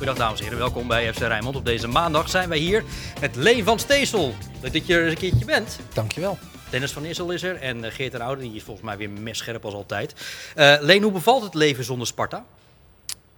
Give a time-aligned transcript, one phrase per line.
[0.00, 1.56] Goedendag dames en heren, welkom bij FC Rijnmond.
[1.56, 2.84] Op deze maandag zijn wij hier
[3.20, 4.34] met Leen van Steesel.
[4.62, 5.78] Leuk dat je er eens een keertje bent.
[5.92, 6.38] Dankjewel.
[6.70, 9.10] Dennis van Issel is er en eh, Geert en Oude, die is volgens mij weer
[9.10, 10.14] messcherp als altijd.
[10.56, 12.44] Uh, Leen, hoe bevalt het leven zonder Sparta?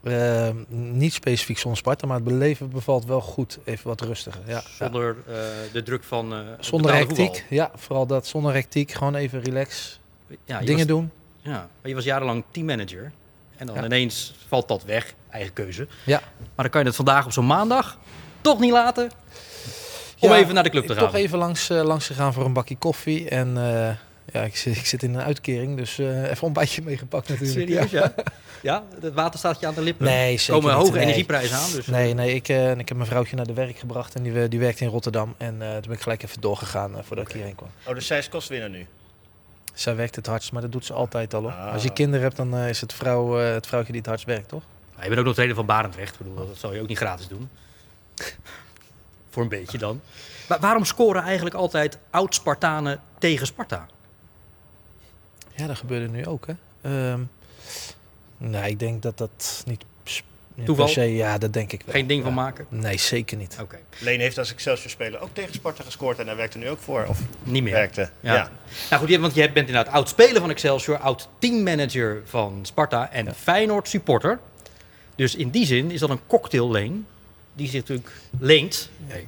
[0.02, 3.58] Uh, niet specifiek zonder Sparta, maar het beleven bevalt wel goed.
[3.64, 4.40] Even wat rustiger.
[4.46, 5.34] Ja, zonder uh,
[5.72, 6.32] de druk van.
[6.32, 7.46] Uh, zonder hectiek.
[7.50, 8.26] Ja, vooral dat.
[8.26, 8.92] Zonder hectiek.
[8.92, 10.00] Gewoon even relax.
[10.44, 11.10] Ja, dingen was, doen.
[11.40, 13.12] Ja, maar je was jarenlang teammanager.
[13.56, 15.14] En dan ineens valt dat weg.
[15.32, 15.86] Eigen keuze.
[16.04, 16.20] Ja.
[16.38, 17.98] Maar dan kan je het vandaag op zo'n maandag
[18.40, 19.10] toch niet laten.
[20.18, 21.04] Om ja, even naar de club te gaan.
[21.04, 23.28] Toch even langs, langs gegaan voor een bakje koffie.
[23.28, 23.56] En
[24.32, 27.58] ja, ik zit, ik zit in een uitkering, dus uh, even een beetje meegepakt natuurlijk.
[27.58, 28.14] Serieus, ja?
[28.62, 28.82] ja?
[29.00, 30.06] Het water staat je aan de lippen?
[30.06, 30.86] Nee, zeker komen niet.
[30.86, 31.70] hoge energieprijzen aan.
[31.72, 34.48] Dus nee, nee ik, uh, ik heb mijn vrouwtje naar de werk gebracht en die,
[34.48, 35.34] die werkt in Rotterdam.
[35.38, 37.24] En uh, toen ben ik gelijk even doorgegaan voordat okay.
[37.24, 37.70] ik hierheen kwam.
[37.84, 38.86] Oh, dus zij is kostwinner nu?
[39.74, 41.42] Zij werkt het hardst, maar dat doet ze altijd al.
[41.42, 41.52] Hoor.
[41.52, 41.72] Ah.
[41.72, 44.62] Als je kinderen hebt, dan is het, vrouw, het vrouwtje die het hardst werkt, toch?
[45.02, 46.12] Je bent ook nog tweede van Barendrecht.
[46.12, 47.48] Ik bedoel, dat zal je ook niet gratis doen.
[49.30, 50.00] Voor een beetje dan.
[50.48, 53.86] Maar waarom scoren eigenlijk altijd oud-Spartanen tegen Sparta?
[55.54, 57.12] Ja, dat gebeurde nu ook, hè?
[57.12, 57.30] Um,
[58.36, 59.84] nee, ik denk dat dat niet...
[60.64, 60.88] Toeval?
[60.88, 61.94] Se, ja, dat denk ik wel.
[61.94, 62.26] Geen ding ja.
[62.26, 62.66] van maken?
[62.68, 63.52] Nee, zeker niet.
[63.52, 63.62] Oké.
[63.62, 63.80] Okay.
[63.98, 67.06] Leen heeft als Excelsior-speler ook tegen Sparta gescoord en hij werkte nu ook voor.
[67.08, 67.72] Of niet meer?
[67.72, 68.34] Werkte, ja.
[68.34, 68.50] ja.
[68.90, 73.34] Nou goed, want je bent inderdaad oud-speler van Excelsior, oud-teammanager van Sparta en ja.
[73.34, 74.38] Feyenoord-supporter.
[75.14, 77.06] Dus in die zin is dat een cocktail-leen
[77.54, 78.90] die zich natuurlijk leent...
[79.08, 79.24] Nee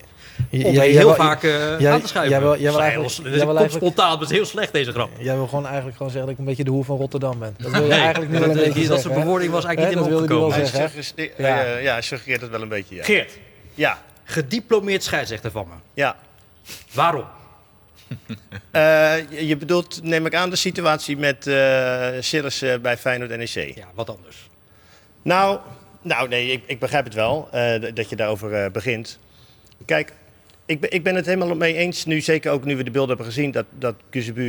[0.51, 2.33] om ja, heel wil, vaak uh, jij, aan te schuiven.
[2.33, 4.93] Jij wil, jij wil eigenlijk, dus jij wil eigenlijk, spontaan, dat is heel slecht deze
[4.93, 5.11] grap.
[5.19, 7.55] Jij wil gewoon eigenlijk gewoon zeggen dat ik een beetje de hoer van Rotterdam ben.
[7.59, 10.57] Dat wil je nee, eigenlijk niet dat, zijn bewoording was eigenlijk niet in opgekomen.
[10.57, 11.65] Hij zeggen, ja.
[11.65, 12.95] Uh, ja, suggereert het wel een beetje.
[12.95, 13.05] Ja.
[13.05, 13.39] Geert.
[13.75, 13.99] Ja.
[14.25, 15.75] Gediplomeerd scheidsrechter van me.
[15.95, 16.17] Ja.
[16.93, 17.25] Waarom?
[18.73, 23.77] uh, je bedoelt, neem ik aan, de situatie met uh, Sillis uh, bij Feyenoord NEC.
[23.77, 24.49] Ja, wat anders.
[25.25, 25.59] Nou,
[26.03, 27.49] nou nee, ik, ik begrijp het wel
[27.95, 29.19] dat je daarover begint.
[29.85, 30.13] Kijk,
[30.67, 33.17] ik ben, ik ben het helemaal mee eens, nu, zeker ook nu we de beelden
[33.17, 33.95] hebben gezien, dat, dat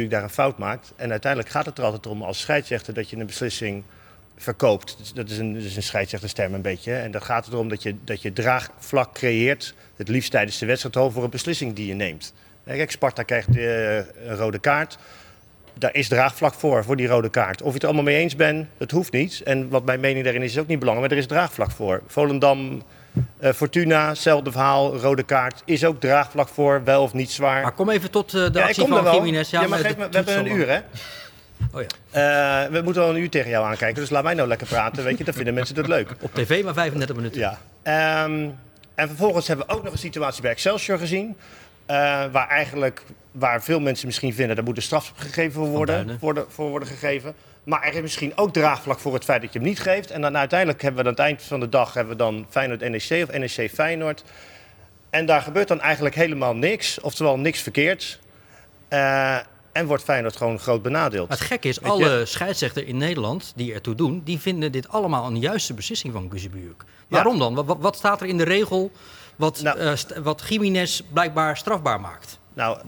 [0.09, 0.93] daar een fout maakt.
[0.95, 3.83] En uiteindelijk gaat het er altijd om als scheidsrechter dat je een beslissing
[4.37, 5.15] verkoopt.
[5.15, 6.93] Dat is een, dat een scheidsrechtersterm een beetje.
[6.93, 11.13] En dan gaat erom dat je, dat je draagvlak creëert, het liefst tijdens de wedstrijd,
[11.13, 12.33] voor een beslissing die je neemt.
[12.65, 14.97] Kijk, Sparta krijgt uh, een rode kaart.
[15.77, 17.61] Daar is draagvlak voor, voor die rode kaart.
[17.61, 19.41] Of je het er allemaal mee eens bent, dat hoeft niet.
[19.43, 22.01] En wat mijn mening daarin is, is ook niet belangrijk, maar er is draagvlak voor.
[22.07, 22.81] Volendam
[23.39, 25.61] uh, Fortuna, hetzelfde verhaal, rode kaart.
[25.65, 27.61] Is ook draagvlak voor, wel of niet zwaar.
[27.61, 29.49] Maar kom even tot uh, de ja, actie van Jiménez.
[29.49, 30.79] Ja, ja, maar geef me, we hebben een uur, hè?
[31.71, 32.65] Oh ja.
[32.65, 35.03] Uh, we moeten al een uur tegen jou aankijken, dus laat mij nou lekker praten.
[35.03, 36.15] Weet je, dan vinden mensen het leuk.
[36.21, 37.39] Op tv maar 35 minuten.
[37.39, 38.23] Ja.
[38.23, 38.55] Um,
[38.95, 41.37] en vervolgens hebben we ook nog een situatie bij Excelsior gezien.
[41.91, 41.95] Uh,
[42.31, 46.45] waar eigenlijk, waar veel mensen misschien vinden, daar moet een straf gegeven voor worden, worden,
[46.49, 47.35] voor worden gegeven.
[47.63, 50.11] Maar er is misschien ook draagvlak voor het feit dat je hem niet geeft.
[50.11, 52.79] En dan uiteindelijk hebben we aan het eind van de dag hebben we dan Feyenoord
[52.79, 54.23] NEC of NEC Feyenoord.
[55.09, 56.99] En daar gebeurt dan eigenlijk helemaal niks.
[57.01, 58.19] Oftewel niks verkeerd.
[58.89, 59.37] Uh,
[59.71, 61.27] en wordt Feyenoord gewoon groot benadeeld.
[61.27, 62.25] Maar het gekke is, Weet alle je?
[62.25, 64.21] scheidsrechters in Nederland die ertoe doen...
[64.23, 66.83] die vinden dit allemaal een juiste beslissing van Guzebuurk.
[67.07, 67.39] Waarom ja.
[67.39, 67.65] dan?
[67.65, 68.91] Wat, wat, staat er in de regel
[69.35, 72.39] wat, nou, uh, wat Jiménez blijkbaar strafbaar maakt?
[72.53, 72.79] Nou,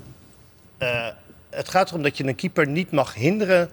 [0.79, 1.07] uh,
[1.49, 3.69] het gaat erom dat je een keeper niet mag hinderen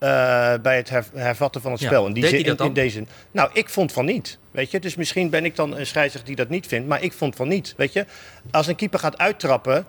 [0.00, 2.06] uh, bij het hervatten van het ja, spel.
[2.06, 2.66] In, die zin, hij dat dan?
[2.66, 3.04] in deze.
[3.30, 4.38] Nou, ik vond van niet.
[4.50, 7.12] Weet je, dus misschien ben ik dan een scheidsrechter die dat niet vindt, maar ik
[7.12, 7.74] vond van niet.
[7.76, 8.06] Weet je,
[8.50, 9.86] als een keeper gaat uittrappen,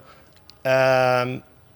[0.64, 1.24] uh,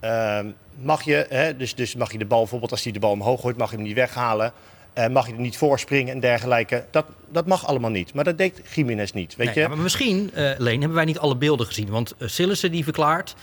[0.04, 0.40] uh,
[0.76, 3.42] mag je, hè, dus, dus mag je de bal bijvoorbeeld als hij de bal omhoog
[3.42, 4.54] gooit, mag je hem niet weghalen.
[4.98, 6.86] Uh, mag je er niet voorspringen en dergelijke.
[6.92, 8.14] Dat, dat mag allemaal niet.
[8.14, 9.36] Maar dat deed Jiménez niet.
[9.36, 9.62] Weet nee, je?
[9.62, 11.90] Ja, maar misschien, uh, Leen, hebben wij niet alle beelden gezien.
[11.90, 13.36] Want uh, Sillissen die verklaart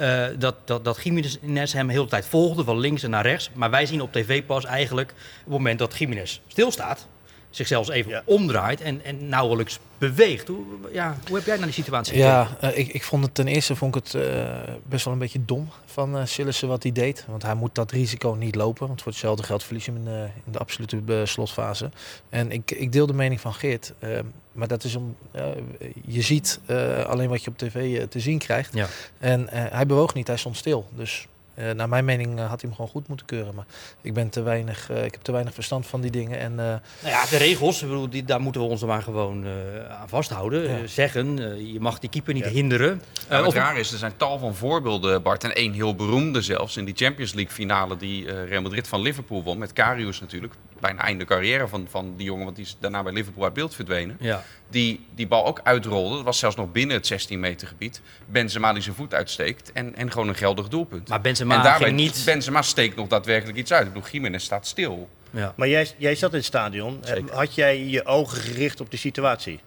[0.00, 3.50] uh, dat, dat, dat Jiménez hem de hele tijd volgde, van links en naar rechts.
[3.54, 7.06] Maar wij zien op tv pas eigenlijk op het moment dat Jiménez stilstaat.
[7.52, 8.22] Zich zelfs even ja.
[8.24, 10.48] omdraait en, en nauwelijks beweegt.
[10.48, 13.46] Hoe, ja, hoe heb jij naar die situatie Ja, uh, ik, ik vond het ten
[13.46, 16.92] eerste vond ik het uh, best wel een beetje dom van uh, Sillissen wat hij
[16.92, 17.24] deed.
[17.28, 18.86] Want hij moet dat risico niet lopen.
[18.86, 21.90] Want voor hetzelfde geld verlies je hem in de, in de absolute slotfase.
[22.28, 23.92] En ik, ik deel de mening van Geert.
[24.52, 25.16] maar dat is om.
[26.06, 26.60] je ziet
[27.06, 28.74] alleen wat je op tv te zien krijgt.
[28.74, 28.86] Ja.
[29.18, 30.88] En hij bewoog niet, hij stond stil.
[30.96, 33.54] Dus uh, naar mijn mening uh, had hij hem gewoon goed moeten keuren.
[33.54, 33.64] Maar
[34.00, 36.38] ik, ben te weinig, uh, ik heb te weinig verstand van die dingen.
[36.38, 39.46] En, nou ja, de regels, bedoel, die, daar moeten we ons maar gewoon
[39.88, 40.70] aan vasthouden.
[40.70, 40.86] Ja.
[40.86, 41.36] zeggen,
[41.72, 42.50] je mag die keeper niet ja.
[42.50, 43.02] hinderen.
[43.28, 43.54] Ja, wat of...
[43.54, 45.44] raar is, er zijn tal van voorbeelden, Bart.
[45.44, 49.42] En één heel beroemde zelfs in die Champions League finale die Real Madrid van Liverpool
[49.42, 49.58] won.
[49.58, 50.54] Met Karius natuurlijk.
[50.82, 53.74] Bijna einde carrière van, van die jongen, want die is daarna bij Liverpool uit beeld
[53.74, 54.16] verdwenen.
[54.20, 54.44] Ja.
[54.68, 56.14] Die die bal ook uitrolde.
[56.14, 58.00] Dat was zelfs nog binnen het 16 meter gebied.
[58.26, 61.08] Benzema die zijn voet uitsteekt en, en gewoon een geldig doelpunt.
[61.08, 62.22] Maar Benzema en daarbij, ging niet...
[62.24, 63.86] Benzema steekt nog daadwerkelijk iets uit.
[63.86, 65.08] Ik bedoel, Jiménez staat stil.
[65.30, 65.52] Ja.
[65.56, 66.98] Maar jij, jij zat in het stadion.
[67.02, 67.34] Zeker.
[67.34, 69.60] Had jij je ogen gericht op de situatie?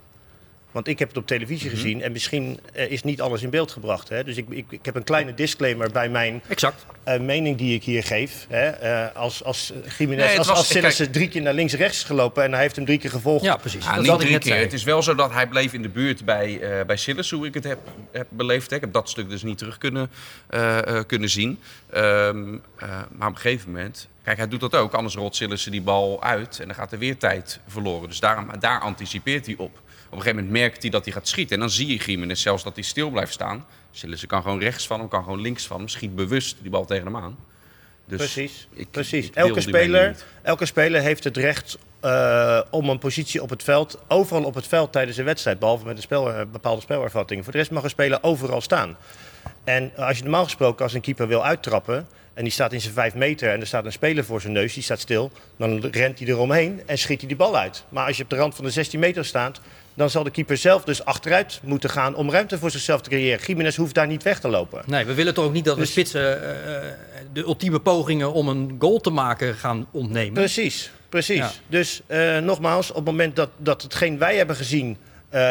[0.75, 1.75] Want ik heb het op televisie Mhm.
[1.75, 4.09] gezien en misschien eh, is niet alles in beeld gebracht.
[4.09, 4.23] Hè?
[4.23, 6.85] Dus ik, ik, ik heb een kleine disclaimer bij mijn Exact.
[7.03, 8.45] eh, mening die ik hier geef.
[8.49, 8.67] Hè?
[8.69, 11.73] Eh, als als Jiménez, Nee, het als, was- als Sillissen kijk- drie keer naar links
[11.73, 13.43] en rechts is gelopen en hij heeft hem drie keer gevolgd.
[13.45, 13.85] Ja, precies.
[13.85, 14.51] Ja, dat niet drie net keer.
[14.51, 14.63] zei.
[14.63, 17.45] Het is wel zo dat hij bleef in de buurt bij, eh bij Sillis, hoe
[17.47, 17.79] ik het heb,
[18.11, 18.69] heb beleefd.
[18.69, 18.75] hè.
[18.75, 20.09] Ik heb dat stuk dus niet terug kunnen,
[20.47, 21.59] eh, eh, kunnen zien.
[21.89, 24.07] Ehm, eh, maar op een gegeven moment...
[24.23, 24.93] Kijk, hij doet dat ook.
[24.93, 28.09] Anders rolt Sillissen die bal uit en dan gaat er weer tijd verloren.
[28.09, 29.79] Dus daarom, daar anticipeert hij op.
[30.15, 31.53] Op een gegeven moment merkt hij dat hij gaat schieten.
[31.55, 33.65] En dan zie je Gimenez zelfs dat hij stil blijft staan.
[33.91, 35.87] Sillissen kan gewoon rechts van hem, kan gewoon links van hem.
[35.87, 37.37] Schiet bewust die bal tegen hem aan.
[38.07, 39.25] Dus Precies, ik- precies.
[39.25, 43.99] ik elke, speler, elke speler heeft het recht eh, om een positie op het veld,
[44.07, 47.43] overal op het veld tijdens een wedstrijd, behalve met een spel, eh, bepaalde spelervattingen.
[47.43, 48.97] Voor de rest mag een speler overal staan.
[49.63, 52.93] En als je normaal gesproken als een keeper wil uittrappen en die staat in zijn
[52.93, 56.19] vijf meter en er staat een speler voor zijn neus, die staat stil, dan rent
[56.19, 57.83] hij eromheen en schiet hij die bal uit.
[57.89, 59.61] Maar als je op de rand van de 16 meter staat,
[59.95, 63.45] dan zal de keeper zelf dus achteruit moeten gaan om ruimte voor zichzelf te creëren.
[63.45, 64.83] Jiménez hoeft daar niet weg te lopen.
[64.85, 66.83] Nee, we willen toch ook niet dat we Dus- spitsen eh, eh,
[67.33, 70.33] de ultieme pogingen om een goal te maken gaan ontnemen.
[70.33, 71.37] Precies, precies.
[71.37, 71.51] Ja.
[71.67, 74.97] Dus eh, nogmaals, op het moment dat, dat hetgeen wij hebben gezien,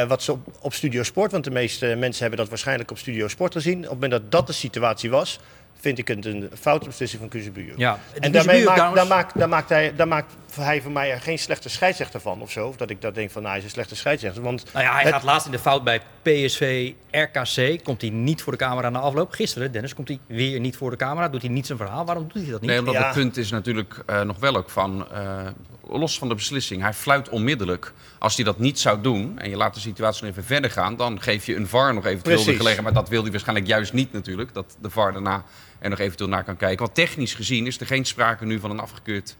[0.08, 3.28] wat ze op, op Studio Sport, want de meeste mensen hebben dat waarschijnlijk op Studio
[3.28, 5.38] Sport gezien, op het moment dat dat de situatie was,
[5.84, 7.72] vind ik het een foute beslissing van Kuzebuur.
[7.76, 11.20] Ja, En daarmee maakt, daar, maakt, daar, maakt hij, daar maakt hij voor mij er
[11.20, 12.66] geen slechte scheidsrechter van of zo.
[12.68, 14.42] Of dat ik dat denk van, nou, hij is een slechte scheidsrechter.
[14.42, 17.84] Want Nou ja, hij het- gaat laatst in de fout bij PSV RKC.
[17.84, 19.32] Komt hij niet voor de camera na afloop.
[19.32, 21.28] Gisteren, Dennis, komt hij weer niet voor de camera.
[21.28, 22.04] Doet hij niet zijn verhaal.
[22.04, 22.70] Waarom doet hij dat niet?
[22.70, 23.04] Nee, omdat Ja.
[23.04, 25.46] het punt is natuurlijk eh, nog wel ook van, eh,
[25.88, 27.92] los van de beslissing, hij fluit onmiddellijk.
[28.18, 30.96] Als hij dat niet zou doen en je laat de situatie nog even verder gaan,
[30.96, 32.82] dan geef je een VAR nog eventueel de gelegenheid.
[32.82, 35.44] Maar dat wil hij waarschijnlijk juist niet natuurlijk, dat de VAR daarna
[35.78, 36.78] er nog eventueel naar kan kijken.
[36.78, 39.36] Want technisch gezien is er geen sprake nu van een afgekeurd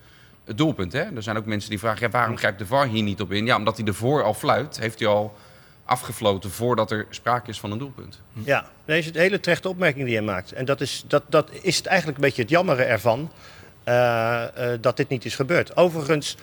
[0.54, 0.92] doelpunt.
[0.92, 1.02] Hè?
[1.02, 3.46] Er zijn ook mensen die vragen, ja, waarom grijpt de VAR hier niet op in?
[3.46, 5.36] Ja, omdat hij ervoor al fluit, heeft hij al
[5.84, 8.20] afgefloten voordat er sprake is van een doelpunt.
[8.32, 10.52] Ja, een hele terechte opmerking die hij maakt.
[10.52, 13.30] En dat is, dat, dat is het eigenlijk een beetje het jammere ervan
[14.80, 15.76] dat dit niet is gebeurd.
[15.76, 16.36] Overigens,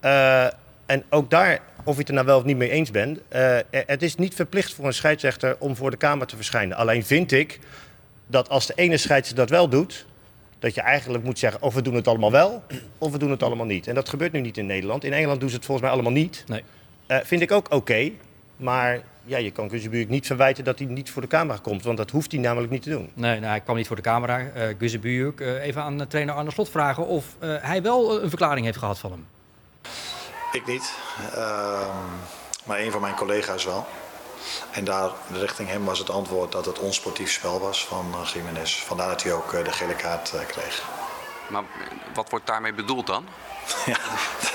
[0.00, 0.44] eh,
[0.86, 3.58] en ook daar, of je het er nou wel of niet mee eens bent, eh,
[3.70, 6.76] het is niet verplicht voor een scheidsrechter om voor de Kamer te verschijnen.
[6.76, 7.60] Alleen vind ik
[8.26, 10.06] dat als de ene scheidsrechter dat wel doet,
[10.58, 12.62] dat je eigenlijk moet zeggen of we doen het allemaal wel
[12.98, 13.86] of we doen het allemaal niet.
[13.86, 15.04] En dat gebeurt nu niet in Nederland.
[15.04, 16.44] In Engeland doen ze het volgens mij allemaal niet.
[16.46, 16.62] Nee.
[17.06, 18.10] Eh, vind ik ook oké.
[18.56, 21.82] maar ja, je kan Kuzebuurk niet verwijten dat hij niet voor de camera komt.
[21.82, 23.10] Want dat hoeft hij namelijk niet te doen.
[23.14, 24.40] Nee, nou, hij kwam niet voor de camera.
[24.40, 28.22] Uh, Guze Buurk, uh, even aan de trainer Arne Slot vragen of uh, hij wel
[28.22, 29.26] een verklaring heeft gehad van hem.
[30.52, 30.92] Ik niet,
[31.34, 31.88] uh,
[32.64, 33.86] maar een van mijn collega's wel.
[34.72, 38.82] En daar richting hem was het antwoord dat het onsportief spel was van uh, Jiménez.
[38.82, 41.05] Vandaar dat hij ook uh, de gele kaart uh, kreeg.
[41.48, 41.62] Maar
[42.14, 43.26] wat wordt daarmee bedoeld dan?
[43.86, 43.98] ja,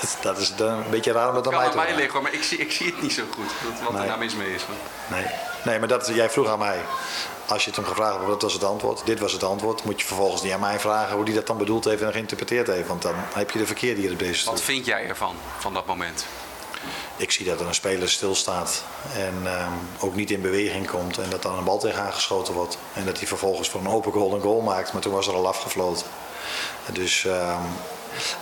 [0.00, 2.42] dat, dat is een beetje raar om dat aan mij te mij liggen, maar ik
[2.42, 3.44] zie, ik zie het niet zo goed.
[3.62, 4.00] Dat, wat Nee.
[4.00, 4.62] er nou mis mee is.
[5.10, 5.24] Nee,
[5.64, 6.78] nee maar dat, jij vroeg aan mij.
[7.46, 9.06] Als je het hem gevraagd hebt, dat was het antwoord.
[9.06, 9.84] Dit was het antwoord.
[9.84, 12.66] Moet je vervolgens niet aan mij vragen hoe hij dat dan bedoeld heeft en geïnterpreteerd
[12.66, 12.88] heeft.
[12.88, 14.52] Want dan heb je de verkeerde hier op deze stoel.
[14.52, 16.24] Wat vind jij ervan, van dat moment?
[17.16, 18.84] Ik zie dat er een speler stilstaat
[19.16, 21.18] en um, ook niet in beweging komt.
[21.18, 22.78] En dat dan een bal tegen aangeschoten wordt.
[22.92, 24.92] En dat hij vervolgens voor een open goal een goal maakt.
[24.92, 26.06] Maar toen was er al afgefloten.
[26.92, 27.58] Dus, um,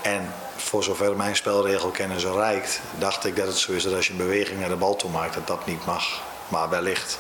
[0.03, 4.13] en voor zover mijn spelregelkennis reikt, dacht ik dat het zo is dat als je
[4.13, 6.23] een beweging naar de bal toe maakt, dat dat niet mag.
[6.49, 7.19] Maar wellicht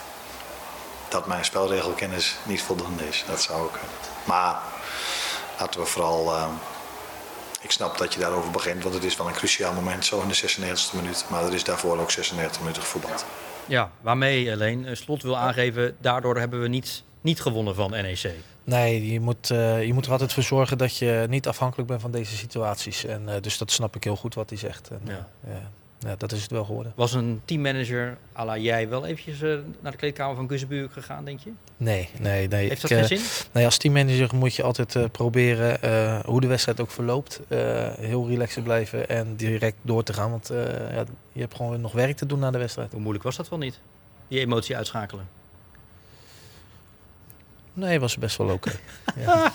[1.08, 3.25] dat mijn spelregelkennis niet voldoende is.
[3.26, 3.78] Dat zou ook.
[4.25, 4.58] Maar
[5.58, 6.42] laten we vooral.
[6.42, 6.58] Um,
[7.60, 10.28] ik snap dat je daarover begint, want het is wel een cruciaal moment, zo in
[10.28, 11.25] de 96e minuut.
[11.28, 13.25] Maar er is daarvoor ook 96 minuten gevoetbald.
[13.66, 18.34] Ja, waarmee alleen Slot wil aangeven, daardoor hebben we niet, niet gewonnen van NEC.
[18.64, 22.00] Nee, je moet, uh, je moet er altijd voor zorgen dat je niet afhankelijk bent
[22.00, 23.05] van deze situaties.
[23.05, 24.90] En, uh, dus dat snap ik heel goed wat hij zegt.
[24.90, 25.29] En, ja.
[25.49, 25.55] Uh,
[25.99, 26.93] ja, dat is het wel geworden.
[26.97, 29.40] Was een teammanager à la jij wel eventjes
[29.81, 31.50] naar de kleedkamer van Gussebuurk gegaan, denk je?
[31.76, 32.69] Nee, nee, nee.
[32.69, 33.47] Heeft dat ik, geen zin?
[33.52, 35.79] Nee, als teammanager moet je altijd proberen
[36.26, 37.40] hoe de wedstrijd ook verloopt.
[37.99, 40.31] Heel relaxed te blijven en direct door te gaan.
[40.31, 40.50] Want
[40.93, 42.93] ja, je hebt gewoon nog werk te doen na de wedstrijd.
[42.93, 43.79] Hoe moeilijk was dat wel niet?
[44.29, 45.29] Die emotie uitschakelen.
[47.73, 48.71] Nee, was best wel oké.
[49.15, 49.25] Okay.
[49.25, 49.53] ja.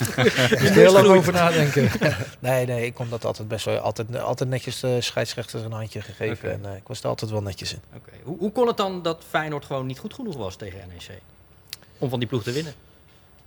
[0.50, 1.90] er heel lang over nadenken.
[2.40, 3.78] nee, nee, ik kon dat altijd best wel.
[3.78, 6.50] Altijd, altijd netjes de scheidsrechters een handje gegeven.
[6.50, 6.52] Okay.
[6.52, 7.80] En uh, ik was er altijd wel netjes in.
[7.96, 8.20] Okay.
[8.24, 11.20] Hoe, hoe kon het dan dat Feyenoord gewoon niet goed genoeg was tegen NEC?
[11.98, 12.74] Om van die ploeg te winnen?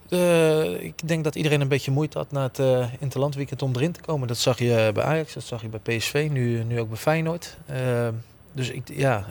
[0.09, 3.93] Uh, ik denk dat iedereen een beetje moeite had na het uh, interlandweekend om erin
[3.93, 4.29] te komen.
[4.29, 7.57] Dat zag je bij Ajax, dat zag je bij PSV, nu, nu ook bij Feyenoord.
[7.71, 8.09] Uh,
[8.53, 9.25] dus ik, ja,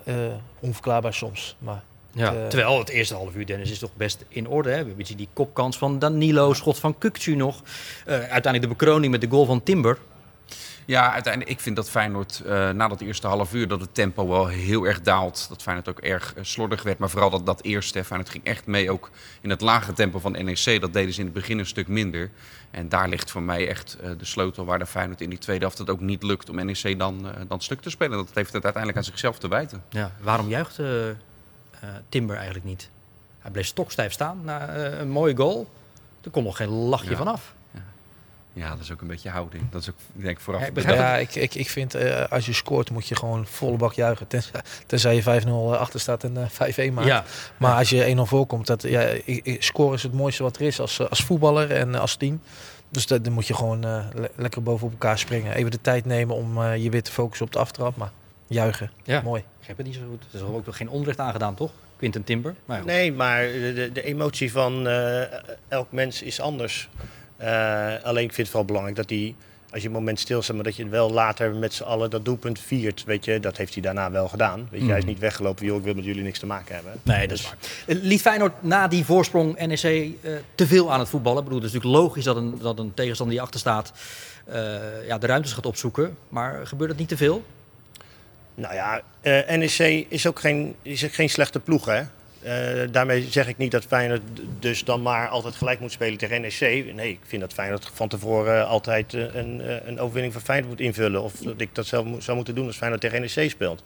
[0.59, 1.55] onverklaarbaar soms.
[1.59, 1.83] Maar
[2.17, 4.69] ja, uh, terwijl het eerste half uur, Dennis, is toch best in orde.
[4.69, 4.81] Hè?
[4.81, 7.61] We hebben die kopkans van Danilo, schot van Kukcu nog.
[7.61, 9.97] Uh, uiteindelijk de bekroning met de goal van Timber.
[10.87, 14.27] Ja, uiteindelijk, ik vind dat Feyenoord uh, na dat eerste half uur dat het tempo
[14.27, 15.45] wel heel erg daalt.
[15.49, 16.97] Dat Feyenoord ook erg uh, slordig werd.
[16.97, 19.09] Maar vooral dat, dat eerste, Feyenoord ging echt mee ook
[19.41, 20.81] in het lage tempo van NEC.
[20.81, 22.29] Dat deden ze in het begin een stuk minder.
[22.71, 25.61] En daar ligt voor mij echt uh, de sleutel waar de Feyenoord in die tweede
[25.61, 28.17] helft het ook niet lukt om NEC dan, dan stuk te spelen.
[28.17, 29.83] Dat heeft het uiteindelijk aan zichzelf te wijten.
[29.89, 30.79] Ja, waarom juicht
[32.09, 32.89] Timber eigenlijk niet?
[33.39, 35.67] Hij bleef stokstijf staan na een mooie goal.
[36.23, 37.15] Er kon nog geen lachje Ja.
[37.15, 37.55] vanaf.
[38.53, 39.63] Ja, dat is ook een beetje houding.
[39.69, 40.61] Dat is ook, ik denk vooraf.
[40.61, 43.77] Ja, ik Ja, ik, ik, ik vind eh, als je scoort moet je gewoon volle
[43.77, 44.27] bak juichen.
[44.27, 47.07] Tenzij, tenzij je 5-0 achter staat en eh 5-1 maakt.
[47.07, 47.23] Ja,
[47.57, 50.61] Maar als je 1-0 voorkomt, dat, ja, ik, ik- scoren is het mooiste wat er
[50.61, 52.41] is als, eh, als voetballer en eh, als team.
[52.89, 55.53] Dus dat, dan moet je gewoon eh, le- lekker bovenop elkaar springen.
[55.53, 57.95] Even de tijd nemen om eh, je weer te focussen op de aftrap.
[57.95, 58.11] Maar
[58.47, 59.21] juichen, ja.
[59.21, 59.43] mooi.
[59.67, 60.23] Ik heb het niet zo goed.
[60.31, 61.71] Er is ook nog geen onrecht aangedaan, toch?
[61.97, 62.55] Quinten Timber.
[62.65, 62.85] Maar.
[62.85, 65.21] Nee, maar de, de, emotie van eh,
[65.67, 66.89] elk mens is anders.
[67.37, 69.35] Eh, alleen ik vind het wel belangrijk dat hij,
[69.71, 72.59] als je een moment stilstaat, maar dat je wel later met z'n allen dat doelpunt
[72.59, 73.03] viert.
[73.03, 74.67] Weet je, dat heeft hij daarna wel gedaan.
[74.71, 75.11] Weet je, hij is Mhm.
[75.11, 76.93] niet weggelopen, joh, ik wil met jullie niks te maken hebben.
[77.03, 77.57] Nee, dat is waar.
[77.85, 81.37] Eh, Liet Feyenoord na die voorsprong NEC eh, te veel aan het voetballen?
[81.39, 83.91] Ik bedoel, het is natuurlijk logisch dat een, dat een tegenstander die achter staat
[85.07, 86.17] ja, de ruimtes gaat opzoeken.
[86.29, 87.43] Maar gebeurt het niet te veel?
[88.57, 92.01] Nou ja, eh, NEC is ook geen, is geen slechte ploeg, hè.
[92.41, 94.21] Eh, daarmee zeg ik niet dat Feyenoord
[94.59, 96.93] dus dan maar altijd gelijk moet spelen tegen NEC.
[96.93, 100.79] Nee, ik vind dat Feyenoord van tevoren altijd eh, een, een overwinning van Feyenoord moet
[100.79, 101.23] invullen.
[101.23, 103.83] Of dat ik dat zelf zou moeten doen als Feyenoord tegen NEC speelt.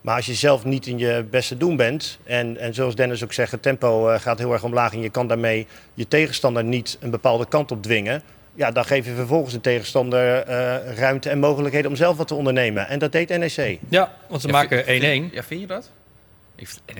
[0.00, 3.32] Maar als je zelf niet in je beste doen bent, en, en zoals Dennis ook
[3.32, 7.10] zegt, het tempo gaat heel erg omlaag en je kan daarmee je tegenstander niet een
[7.10, 8.22] bepaalde kant op dwingen.
[8.54, 12.34] Ja, dan geef je vervolgens de tegenstander eh, ruimte en mogelijkheden om zelf wat te
[12.34, 12.88] ondernemen.
[12.88, 13.78] En dat deed NEC.
[13.88, 14.86] Ja, want ze Ja, maken 1-1.
[14.86, 15.90] vind- Ja, vind je dat?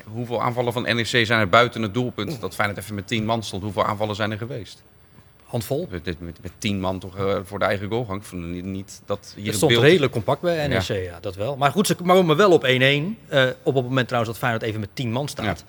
[0.05, 2.41] Hoeveel aanvallen van NEC zijn er buiten het doelpunt?
[2.41, 3.63] Dat Feyenoord even met 10 man stond.
[3.63, 4.83] Hoeveel aanvallen zijn er geweest?
[5.45, 5.89] Handvol.
[5.91, 8.21] Met, met, met 10 man toch eh, voor de eigen goalgang.
[8.21, 9.85] Ik vond niet, niet dat hier Het het stond beeld...
[9.85, 11.19] redelijk compact bij NEC, ja.
[11.21, 11.57] dat wel.
[11.57, 12.67] Maar goed, ze komen wel op 1-1.
[12.69, 15.65] eh, op het moment trouwens dat Feyenoord even met 10 man staat.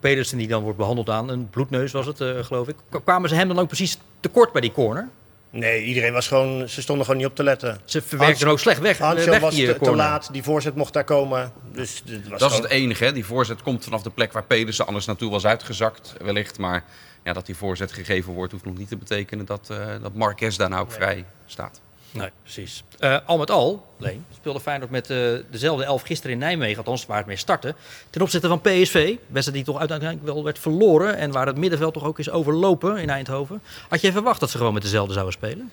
[0.00, 2.76] Pedersen die dan wordt behandeld aan een bloedneus was het, eh, geloof ik.
[2.90, 5.08] K- Kwamen ze hem dan ook precies tekort bij die corner?
[5.50, 7.78] Nee, iedereen was gewoon, ze stonden gewoon niet op te letten.
[7.84, 10.92] Ze verwerkten ook slecht weg, Hansjo weg was die te, te laat, die voorzet mocht
[10.92, 11.52] daar komen.
[11.72, 13.12] Dus was Dat is het enige, hè?
[13.12, 16.58] Die voorzet komt vanaf de plek waar Pedersen anders naartoe was uitgezakt, wellicht.
[16.58, 16.84] Maar
[17.26, 20.56] ja, dat die voorzet gegeven wordt, hoeft nog niet te betekenen dat, eh dat Marquez
[20.56, 21.80] daar nou ook vrij staat.
[22.10, 22.84] Nee, precies.
[22.98, 27.06] Eh, al met al, Leen, speelde Feyenoord met eh, dezelfde elf gisteren in Nijmegen, althans
[27.06, 27.74] waar het mee startte.
[28.10, 31.94] Ten opzichte van PSV, wedstrijd die toch uiteindelijk wel werd verloren en waar het middenveld
[31.94, 33.62] toch ook is overlopen in Eindhoven.
[33.88, 35.70] Had jij verwacht dat ze gewoon met dezelfde zouden spelen?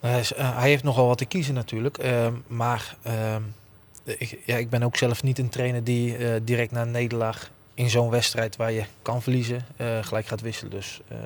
[0.00, 1.98] Hij, is- hij heeft nogal wat te kiezen natuurlijk.
[1.98, 3.42] ehm, maar ehm,
[4.04, 7.50] ik, ja, ik ben ook zelf niet een trainer die eh, direct na een nederlaag
[7.78, 10.70] in zo'n wedstrijd waar je kan verliezen, eh, gelijk gaat wisselen.
[10.70, 11.20] Dus ehm,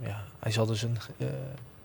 [0.00, 1.26] ja, hij zal dus een, eh,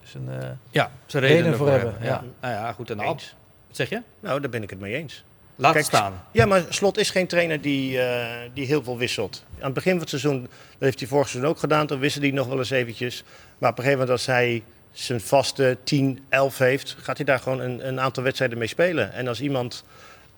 [0.03, 2.07] zijn eh, Ja, ze Reden reden voor hebben, hebben.
[2.10, 2.24] Ja.
[2.41, 2.89] Nou ja, goed.
[2.89, 3.00] En.
[3.00, 3.34] Ab, wat
[3.72, 4.01] zeg je?
[4.19, 5.24] Nou, daar ben ik het mee eens.
[5.55, 6.24] Laat Kijk, staan.
[6.31, 9.43] Ja, maar Slot is geen trainer die, eh, die heel veel wisselt.
[9.57, 12.27] Aan het begin van het seizoen, dat heeft hij vorig seizoen ook gedaan, toen wisselde
[12.27, 13.24] hij nog wel eens eventjes.
[13.57, 17.39] Maar op een gegeven moment als hij zijn vaste 10, 11 heeft, gaat hij daar
[17.39, 19.13] gewoon een, een aantal wedstrijden mee spelen.
[19.13, 19.84] En als iemand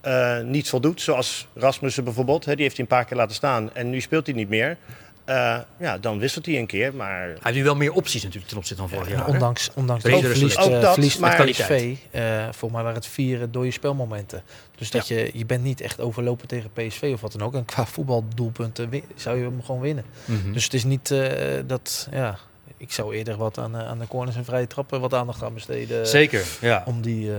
[0.02, 3.74] eh, niet voldoet, zoals Rasmussen bijvoorbeeld, hè, die heeft hij een paar keer laten staan
[3.74, 4.78] en nu speelt hij niet meer.
[5.26, 8.48] eh, ja, dan wisselt hij een keer, maar Hij heeft nu wel meer opties natuurlijk
[8.50, 9.28] ten opzichte van vorig jaar.
[9.28, 13.08] ondanks, ondanks dat verliest, eh, Ook dat, verliest maar- PSV, eh voor mij waren het
[13.08, 14.44] vier dode spelmomenten.
[14.78, 17.54] Dus dat je, je bent niet echt overlopen tegen PSV of wat dan ook.
[17.56, 20.04] En qua voetbaldoelpunten zou je hem gewoon winnen.
[20.26, 20.52] Mhm.
[20.54, 21.20] Dus het is niet eh,
[21.66, 22.38] dat, ja,
[22.78, 26.08] ik zou eerder wat aan, aan de corners en vrije trappen wat aandacht gaan besteden.
[26.08, 26.84] Zeker, ja.
[26.86, 27.38] Om die, eh,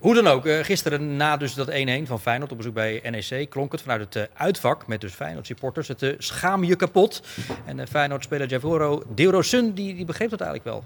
[0.00, 3.50] Hoe dan ook, eh, gisteren na dus dat 1-1 van Feyenoord op bezoek bij NEC...
[3.50, 5.88] klonk het vanuit het eh, uitvak met dus Feyenoord supporters...
[5.88, 7.22] het eh, schaam je kapot.
[7.66, 10.84] En Feyenoord-speler Javoro Derosun, die, die begreep dat eigenlijk wel.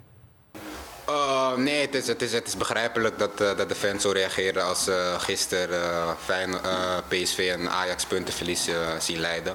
[1.08, 4.64] Uh, nee, het is, het, is, het is begrijpelijk dat, dat de fans zo reageren
[4.64, 8.68] als gisteren Feyeno- eh, PSV en Ajax puntenverlies
[8.98, 9.54] zien leiden.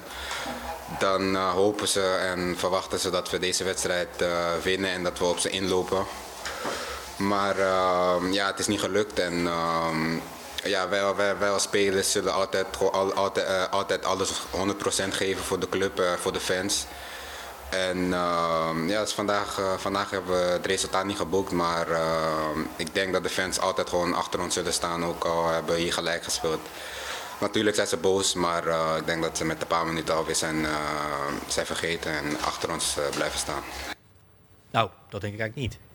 [0.98, 4.24] Dan hopen ze en verwachten ze dat we deze wedstrijd
[4.62, 6.04] winnen en dat we op ze inlopen.
[7.20, 10.18] Maar ehm, ja, het is niet gelukt en ehm,
[10.64, 12.66] ja, wij, wij, wij als spelers zullen altijd,
[13.14, 16.86] altijd, eh, altijd alles 100% geven voor de club, eh, voor de fans.
[17.70, 21.86] En ehm, ja, dus vandaag, eh, vandaag hebben we het resultaat niet geboekt, maar
[22.76, 25.80] ik denk dat de fans altijd gewoon achter ons zullen staan, ook al hebben we
[25.80, 26.60] hier gelijk gespeeld.
[27.40, 30.66] Natuurlijk zijn ze boos, maar ik denk dat ze met een paar minuten alweer zijn,
[31.46, 33.62] zijn vergeten en achter ons blijven staan.
[34.70, 35.89] Nou, dat denk ik eigenlijk niet.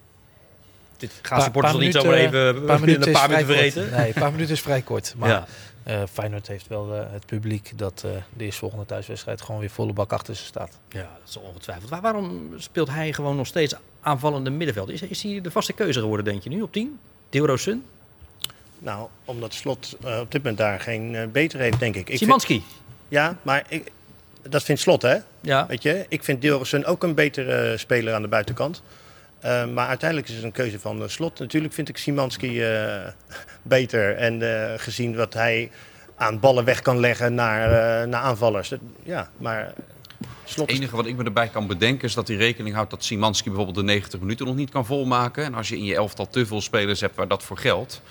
[1.07, 3.81] Dit gaan supporters toch niet zomaar even paar in minuten een paar minuten vergeten?
[3.83, 3.95] kort.
[3.97, 5.13] Nee, een paar minuten is vrij kort.
[5.17, 5.45] Maar ja.
[5.83, 9.93] eh, Feyenoord heeft wel eh, het publiek dat eh, de eerstvolgende thuiswedstrijd gewoon weer volle
[9.93, 10.77] bak achter ze staat.
[10.89, 11.89] ja, dat is ongetwijfeld.
[11.89, 14.89] Waar- waarom speelt hij gewoon nog steeds aanvallende middenveld?
[14.89, 16.99] Is, is hij de vaste keuze geworden, denk je nu, op 10?
[17.29, 17.83] Dilrosun?
[18.79, 22.09] Nou, omdat Slot eh, op dit moment daar geen eh, beter heeft, denk ik.
[22.09, 22.63] ik vind,
[23.07, 23.91] ja, maar ik,
[24.41, 25.15] dat vindt Slot, hè?
[25.41, 25.65] Ja.
[25.67, 28.81] Weet je, ik vind Dilrosun ook een betere speler aan de buitenkant.
[29.45, 31.39] Eh, maar uiteindelijk is het een keuze van eh, Slot.
[31.39, 33.07] Natuurlijk vind ik Simanski eh,
[33.61, 34.15] beter.
[34.15, 34.41] En
[34.79, 35.71] gezien wat hij
[36.15, 38.69] aan ballen weg kan leggen naar, naar aanvallers.
[38.69, 39.73] Dat- ja, maar
[40.43, 43.03] Slot Het enige wat ik me erbij kan bedenken is dat hij rekening houdt dat
[43.03, 45.43] Simanski bijvoorbeeld de 90 minuten nog niet kan volmaken.
[45.43, 48.01] En als je in je elftal te veel spelers hebt waar dat voor geldt,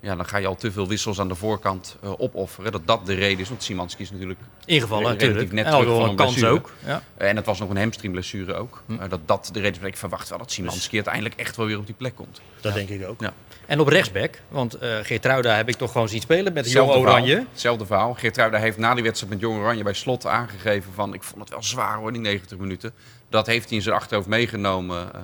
[0.00, 2.72] ja, dan ga je al te veel wissels aan de voorkant eh, opofferen.
[2.72, 5.52] Dat dat de reden is, want Simanski is natuurlijk Ingevallen relatief natuurlijk.
[5.52, 6.52] net terug van een kans blessure.
[6.52, 6.72] ook.
[6.86, 7.02] Ja.
[7.16, 8.82] En het was nog een hamstringblessure ook.
[8.88, 9.86] Eh, dat dat de reden is.
[9.88, 12.40] Ik verwacht wel dat Simanski uiteindelijk echt wel weer op die plek komt.
[12.60, 13.20] dat denk ik ook.
[13.20, 13.32] Ja.
[13.66, 16.86] En op rechtsback, want eh Geertruida heb ik toch gewoon zien spelen met de Jong
[16.86, 17.28] Hetzelfde Oranje.
[17.28, 17.46] verhaal.
[17.52, 18.14] Hetzelfde verhaal.
[18.14, 21.14] Geertruida heeft na die wedstrijd met Jong Oranje bij slot aangegeven van...
[21.14, 22.92] ik vond het wel zwaar hoor, die 90 minuten.
[23.28, 25.20] Dat heeft hij in zijn achterhoofd meegenomen eh,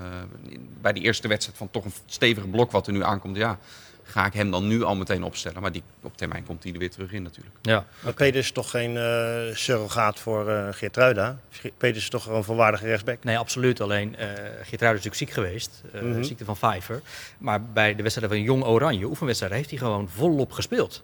[0.81, 3.37] bij die eerste wedstrijd van toch een stevige blok wat er nu aankomt.
[3.37, 3.59] Ja,
[4.05, 5.63] ga ik hem dan nu al meteen opstellen.
[5.63, 7.55] Maar die, op termijn komt hij er weer terug in natuurlijk.
[7.63, 7.85] Ja.
[8.01, 11.39] Maar Peters is toch geen eh surrogaat voor eh Geertruida?
[11.79, 13.25] Peters is toch gewoon een volwaardige rechtsback?
[13.25, 13.81] Nee, absoluut.
[13.81, 14.27] Alleen eh
[14.63, 15.83] Geertruida is natuurlijk ziek geweest.
[15.93, 16.23] eh, Mhm.
[16.23, 17.01] Ziekte van Vijver.
[17.39, 21.03] Maar bij de wedstrijden van Jong Oranje, oefenwedstrijden, heeft hij gewoon volop gespeeld.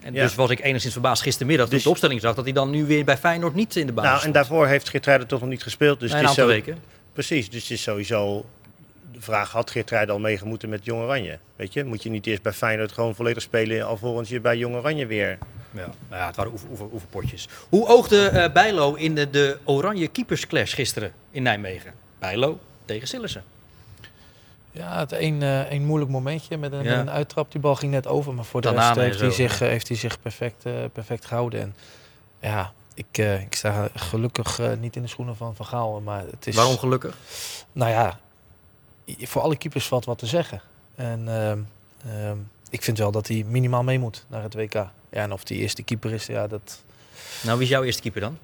[0.00, 0.22] En Ja.
[0.22, 2.34] dus was ik enigszins verbaasd gistermiddag toen Dus- ik de opstelling zag...
[2.34, 4.34] dat hij dan nu weer bij Feyenoord niet in de basis Nou, en stond.
[4.34, 6.00] daarvoor heeft Geertruida toch nog niet gespeeld.
[6.00, 6.82] Dus Nee, het een is aantal zo, weken.
[7.12, 8.44] Precies, dus het is sowieso
[9.12, 11.38] de vraag, had Geertruida al meegemoeten met Jong Oranje?
[11.56, 13.86] Weet je, moet je niet eerst bij Feyenoord gewoon volledig spelen...
[13.86, 15.38] alvorens je bij Jong Oranje weer...
[15.70, 17.48] Ja, nou ja, het waren oefen, oefen, oefenpotjes.
[17.68, 21.92] Hoe oogde eh, Bijlo in de, de oranje keepersclash gisteren in Nijmegen?
[22.18, 23.44] Bijlo tegen Sillissen.
[24.70, 26.98] Ja, het een, eh, een moeilijk momentje met een, Ja.
[27.00, 27.52] een uittrap.
[27.52, 29.68] Die bal ging net over, maar voor de Tanane rest en heeft hij, zich, eh,
[29.68, 31.60] heeft hij zich perfect, eh, perfect gehouden.
[31.60, 31.74] En
[32.40, 36.00] ja, ik, eh, ik sta gelukkig eh, niet in de schoenen van Van Gaal.
[36.00, 37.16] Maar het is, Waarom gelukkig?
[37.72, 38.18] Nou ja,
[39.06, 40.60] voor alle keepers valt wat te zeggen.
[40.94, 41.58] En ehm,
[42.14, 42.36] ehm,
[42.70, 44.72] ik vind wel dat hij minimaal mee moet naar het WK.
[44.74, 46.82] Ja, en of die eerste keeper is, ja, dat...
[47.42, 48.38] Nou, wie is jouw eerste keeper dan?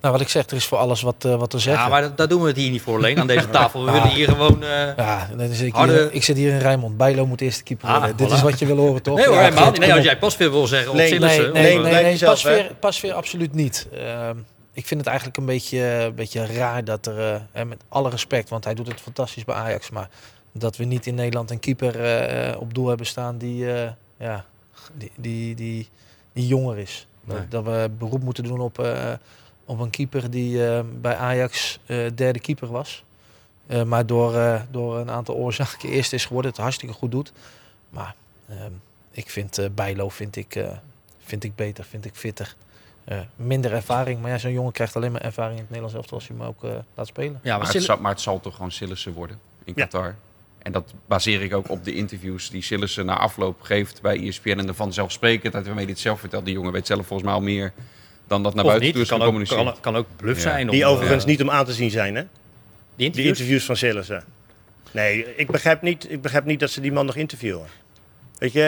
[0.00, 1.82] Nou, wat ik zeg, er is voor alles wat, eh, wat te zeggen.
[1.84, 3.84] Ja, maar dat, daar doen we het hier niet voor alleen aan deze tafel.
[3.84, 4.62] We willen hier gewoon...
[4.62, 6.96] eh, Ja, dan zit ik, Harde- hier, ik zit hier in Rijnmond.
[6.96, 8.16] Bijlo moet eerste keeper Ah, worden.
[8.16, 8.32] Dit voilà.
[8.32, 9.16] is wat je wil horen, toch?
[9.16, 9.86] Nee hoor, Ja, helemaal Geert, niet.
[9.86, 11.10] Nee, als jij pas weer wil zeggen of Nee.
[11.10, 12.50] Nee, nee, nee, nee, blijf nee, jezelf, pas, hè?
[12.54, 13.88] weer, pas weer absoluut niet.
[13.92, 14.36] Ehm,
[14.76, 18.48] ik vind het eigenlijk een beetje, een beetje raar dat er, eh, met alle respect,
[18.48, 20.10] want hij doet het fantastisch bij Ajax, maar
[20.52, 24.44] dat we niet in Nederland een keeper eh, op doel hebben staan die, eh, ja,
[24.94, 25.88] die, die, die,
[26.32, 27.06] die jonger is.
[27.24, 27.38] Nee.
[27.38, 29.12] Dat, dat we beroep moeten doen op, eh,
[29.64, 33.04] op een keeper die eh, bij Ajax eh, derde keeper was.
[33.66, 37.32] Eh, maar door, eh, door een aantal oorzaken eerst is geworden, het hartstikke goed doet.
[37.90, 38.14] Maar
[38.48, 38.72] ehm,
[39.10, 40.76] ik vind eh Bijlo vind ik, eh,
[41.24, 42.54] vind ik beter, vind ik fitter.
[43.06, 46.18] Eh, minder ervaring, maar ja, zo'n jongen krijgt alleen maar ervaring in het Nederlands elftal
[46.18, 47.40] als je hem ook eh, laat spelen.
[47.42, 49.82] Ja, maar Maar het, zal, maar het zal toch gewoon Sillissen worden in Ja.
[49.84, 50.14] Qatar.
[50.58, 54.48] En dat baseer ik ook op de interviews die Sillissen na afloop geeft bij ESPN.
[54.58, 56.44] En de vanzelfsprekendheid waarmee hij het zelf vertelt.
[56.44, 57.72] Die jongen weet zelf volgens mij al meer
[58.26, 59.62] dan dat naar Of buiten toe is kan ook, gecommuniceerd.
[59.64, 60.50] kan, kan ook bluff Ja.
[60.50, 60.68] zijn.
[60.68, 62.22] Die om, overigens eh, niet om aan te zien zijn, hè?
[62.96, 64.24] Die interviews van Sillissen.
[64.90, 67.66] Nee, ik begrijp, niet, ik begrijp niet dat ze die man nog interviewen.
[68.38, 68.62] Weet je,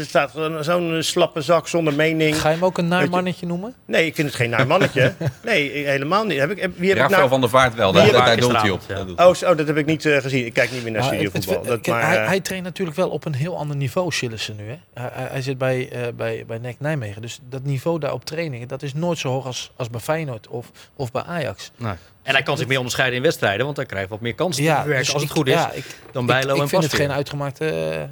[0.00, 2.40] er staat zo'n slappe zak zonder mening.
[2.40, 3.74] Ga je hem ook een naar Weet je- mannetje noemen?
[3.86, 5.12] Nee, ik vind het geen naar mannetje.
[5.44, 6.38] Nee, helemaal niet.
[6.38, 7.30] Heb ik, heb, wie heb ik Rafael nou...
[7.30, 8.80] van der Vaart wel, daar, daar doelt hij op.
[8.88, 9.26] ja.
[9.28, 10.46] Oh, zo, dat heb ik niet eh, gezien.
[10.46, 11.54] Ik kijk niet meer naar studiovoetbal.
[11.54, 14.56] het- Dat, maar, hij, eh, hij traint natuurlijk wel op een heel ander niveau, Sillissen
[14.56, 14.64] nu.
[14.68, 14.76] Hè?
[15.02, 17.22] Hij, hij- zit bij, eh bij, bij NEC Nijmegen.
[17.22, 20.48] Dus dat niveau daar op trainingen, dat is nooit zo hoog als, als bij Feyenoord
[20.48, 21.70] of, of bij Ajax.
[21.76, 21.94] Nee.
[22.22, 24.70] En hij kan zich meer onderscheiden in wedstrijden, want hij krijgt wat meer kansen te
[24.70, 25.52] verwerken dus als het ik- goed is.
[25.54, 27.68] Ja, ik, dan ik, Bijlo ik en vind het geen uitgemaakte...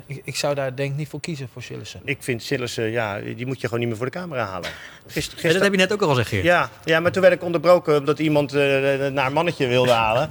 [0.07, 2.01] eh, ik, ik zou daar denk ik niet voor kiezen voor Sillissen.
[2.05, 4.71] ik vind Sillissen, ja, die moet je gewoon niet meer voor de camera halen.
[5.07, 6.45] Gister, Ja, dat heb je net ook al gezegd, Geert.
[6.45, 10.31] Ja, ja, maar toen werd ik onderbroken omdat iemand eh naar mannetje wilde halen.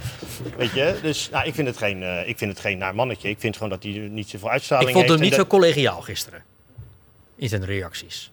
[0.57, 3.29] Weet je, dus nou, ik, vind het geen, ik vind het geen naar mannetje.
[3.29, 5.29] Ik vind gewoon dat hij niet zoveel uitstraling Ik vond hem heeft.
[5.29, 6.43] niet zo collegiaal gisteren.
[7.35, 8.31] In zijn reacties.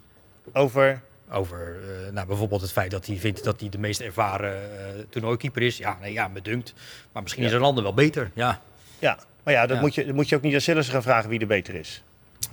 [0.53, 4.55] Over, Over eh, nou, bijvoorbeeld het feit dat hij vindt dat hij de meest ervaren
[4.55, 5.77] eh toernooikeeper is.
[5.77, 6.73] Ja, nee, ja, me dunkt.
[7.13, 7.49] Maar misschien Ja.
[7.49, 8.31] is een ander wel beter.
[8.35, 8.61] Ja,
[8.99, 9.19] ja.
[9.43, 9.83] Maar ja, dat, Ja.
[9.83, 12.03] Moet, je, dat moet je ook niet aan Sillissen gaan vragen wie er beter is.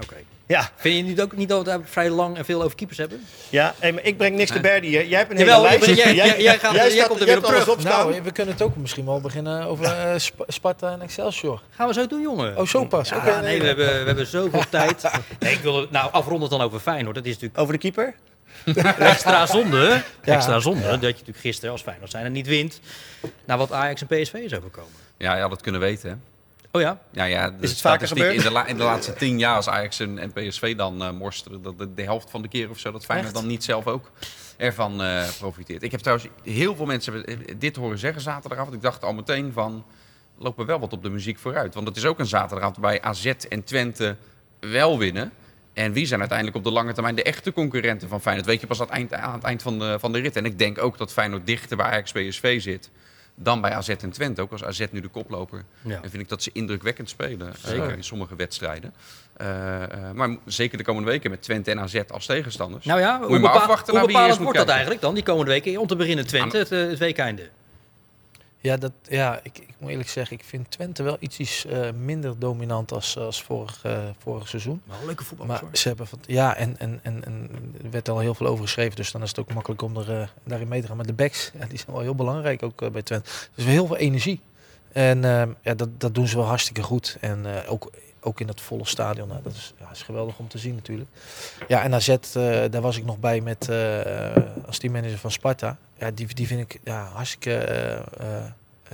[0.04, 0.16] oké.
[0.46, 3.24] Ja, Vind je niet ook niet dat we vrij lang en veel over keepers hebben?
[3.50, 4.72] ja hey, maar ik breng niks te Nee.
[4.72, 5.06] berden hier.
[5.08, 6.04] Jij hebt een Jawel, hele ben- lijst.
[6.04, 7.84] jij- jij- jij gaat- jij staat- komt er weer op terug.
[7.84, 11.62] Nou, we kunnen het ook misschien wel beginnen over eh, Sp- Sparta en Excelsior.
[11.70, 12.58] Gaan we zo doen, jongen.
[12.58, 13.10] Oh, zo pas.
[13.10, 15.10] Ja, nee, we hebben, we hebben zoveel tijd.
[15.40, 17.16] Nee, ik wil het nou afronden dan over Feyenoord.
[17.16, 18.14] Dat is natuurlijk Over de keeper?
[19.00, 20.04] extra zonde.
[20.24, 20.34] Ja.
[20.36, 22.80] Extra zonde dat je natuurlijk gisteren als Feyenoord zijn en niet wint.
[23.46, 24.92] Naar wat Ajax en PSV is overkomen.
[25.18, 26.10] Ja, je had het kunnen weten.
[26.10, 26.16] Hè?
[26.72, 27.00] Oh ja?
[27.12, 28.36] Ja, ja, de Is het vaker gebeurd?
[28.36, 31.12] In de, la- in de laatste tien jaar als Ajax en, en PSV dan eh
[31.12, 33.42] morsteren, dat de, de helft van de keer of zo, dat Feyenoord Echt?
[33.42, 34.12] dan niet zelf ook
[34.58, 35.84] ervan eh, profiteert.
[35.84, 38.76] Ik heb trouwens heel veel mensen eh, dit horen zeggen zaterdagavond.
[38.76, 39.86] Ik dacht al meteen van,
[40.38, 41.74] lopen wel wat op de muziek vooruit.
[41.74, 44.16] Want het is ook een zaterdagavond waarbij AZ en Twente
[44.60, 45.32] wel winnen.
[45.74, 48.48] En wie zijn uiteindelijk op de lange termijn de echte concurrenten van Feyenoord?
[48.48, 50.36] Weet je pas aan het eind, aan het eind van, de, van de rit.
[50.36, 52.90] En ik denk ook dat Feyenoord dichter bij Ajax PSV zit
[53.36, 54.42] dan bij AZ en Twente.
[54.42, 55.64] Ook als AZ nu de koploper.
[55.82, 56.00] Ja.
[56.02, 57.92] En vind ik dat ze indrukwekkend spelen eh, Zeker.
[57.92, 58.94] in sommige wedstrijden.
[59.38, 62.86] Eh, eh, maar zeker de komende weken met Twente en AZ als tegenstanders.
[62.86, 64.60] Nou ja, hoe, je maar bepa- afwachten hoe naar wie je bepalend eerst moet wordt
[64.60, 65.78] dat eigenlijk dan, die komende weken?
[65.78, 67.50] Om te beginnen Twente, het, het weekeinde.
[68.64, 72.40] Ja, dat, ja ik, ik moet eerlijk zeggen, ik vind Twente wel iets eh, minder
[72.40, 74.82] dominant als, als vorig, eh, vorig seizoen.
[74.86, 75.48] Maar leuke voetbal.
[75.48, 77.50] Maar ze hebben van, ja, en, en, en, en
[77.84, 80.22] er werd al heel veel over geschreven, dus dan is het ook makkelijk om er,
[80.22, 80.96] eh, daarin mee te gaan.
[80.96, 83.30] Maar de backs, ja, die zijn wel heel belangrijk ook bij Twente.
[83.56, 84.40] Dus heel veel energie.
[84.92, 85.22] En
[85.62, 87.18] ja, dat, dat doen ze wel hartstikke goed.
[87.20, 87.92] En ook,
[88.24, 91.10] ook in dat volle stadion, nou, dat is, ja, is geweldig om te zien natuurlijk.
[91.68, 92.18] Ja, en AZ, eh,
[92.70, 94.32] daar was ik nog bij met eh,
[94.66, 95.78] als teammanager van Sparta.
[95.98, 97.98] Ja, die, die vind ik ja, hartstikke eh,
[98.38, 98.44] eh,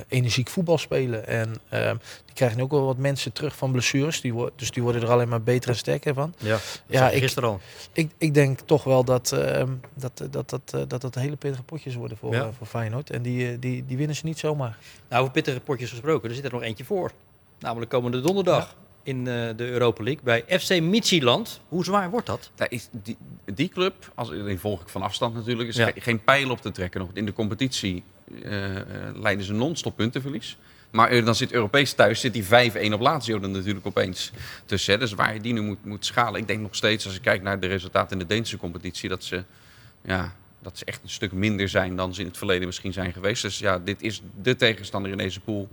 [0.07, 1.27] energiek voetbal spelen.
[1.27, 4.21] En ehm, die krijgen nu ook wel wat mensen terug van blessures.
[4.21, 6.33] Die dus die worden er alleen maar beter en sterker van.
[6.37, 7.59] Ja, Ja, ik- gisteren al.
[7.93, 11.63] Ik, ik denk toch wel dat ehm, dat, dat, dat, eh, dat, dat hele pittige
[11.63, 12.41] potjes worden voor, Ja.
[12.43, 13.09] eh, voor Feyenoord.
[13.09, 14.77] En die, eh, die, die winnen ze niet zomaar.
[15.09, 17.11] Nou, over pittige potjes gesproken, er zit er nog eentje voor.
[17.59, 21.59] Namelijk komende donderdag in eh, de Europa League bij FC Midtjylland.
[21.67, 22.51] Hoe zwaar wordt dat?
[22.55, 23.17] Daar is die,
[23.53, 25.85] die club, als, die volg ik van afstand natuurlijk, is Ja.
[25.91, 26.99] ge- geen pijl op te trekken.
[26.99, 28.03] Nog in de competitie
[28.43, 28.85] eh, eh,
[29.15, 30.57] leiden ze non-stop puntenverlies.
[30.91, 32.43] Maar dan zit Europees thuis, zit die
[32.89, 34.31] 5-1 op Lazio er natuurlijk opeens
[34.65, 34.93] tussen.
[34.93, 34.99] Hè.
[34.99, 36.39] Dus waar je die nu moet, moet schalen.
[36.41, 39.23] Ik denk nog steeds, als ik kijk naar de resultaten in de Deense competitie, dat
[39.23, 39.43] ze,
[40.01, 43.13] ja, dat ze echt een stuk minder zijn dan ze in het verleden misschien zijn
[43.13, 43.41] geweest.
[43.41, 45.67] Dus ja, dit is de tegenstander in deze pool